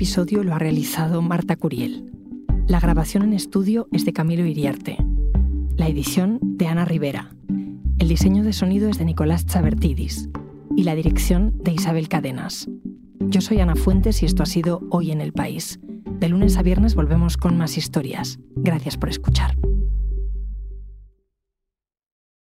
Episodio 0.00 0.42
lo 0.42 0.54
ha 0.54 0.58
realizado 0.58 1.20
Marta 1.20 1.56
Curiel. 1.56 2.10
La 2.66 2.80
grabación 2.80 3.22
en 3.22 3.34
estudio 3.34 3.86
es 3.92 4.06
de 4.06 4.14
Camilo 4.14 4.46
Iriarte. 4.46 4.96
La 5.76 5.88
edición 5.88 6.38
de 6.40 6.68
Ana 6.68 6.86
Rivera. 6.86 7.34
El 7.98 8.08
diseño 8.08 8.42
de 8.42 8.54
sonido 8.54 8.88
es 8.88 8.96
de 8.96 9.04
Nicolás 9.04 9.44
Chabertidis. 9.44 10.30
Y 10.74 10.84
la 10.84 10.94
dirección 10.94 11.52
de 11.62 11.72
Isabel 11.72 12.08
Cadenas. 12.08 12.66
Yo 13.28 13.42
soy 13.42 13.60
Ana 13.60 13.76
Fuentes 13.76 14.22
y 14.22 14.24
esto 14.24 14.42
ha 14.42 14.46
sido 14.46 14.80
Hoy 14.88 15.10
en 15.10 15.20
el 15.20 15.34
País. 15.34 15.80
De 16.18 16.30
lunes 16.30 16.56
a 16.56 16.62
viernes 16.62 16.94
volvemos 16.94 17.36
con 17.36 17.58
más 17.58 17.76
historias. 17.76 18.38
Gracias 18.56 18.96
por 18.96 19.10
escuchar. 19.10 19.54